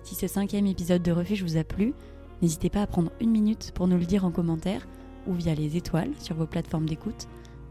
Si 0.02 0.14
ce 0.14 0.26
cinquième 0.26 0.66
épisode 0.66 1.02
de 1.02 1.12
Refuge 1.12 1.42
vous 1.42 1.56
a 1.56 1.64
plu, 1.64 1.94
n'hésitez 2.42 2.70
pas 2.70 2.82
à 2.82 2.86
prendre 2.86 3.10
une 3.20 3.30
minute 3.30 3.72
pour 3.74 3.86
nous 3.86 3.98
le 3.98 4.06
dire 4.06 4.24
en 4.24 4.30
commentaire 4.30 4.86
ou 5.26 5.34
via 5.34 5.54
les 5.54 5.76
étoiles 5.76 6.12
sur 6.18 6.36
vos 6.36 6.46
plateformes 6.46 6.88
d'écoute. 6.88 7.28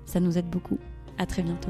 Ça 0.09 0.19
nous 0.19 0.39
aide 0.39 0.49
beaucoup. 0.49 0.79
À 1.19 1.27
très 1.27 1.43
bientôt. 1.43 1.69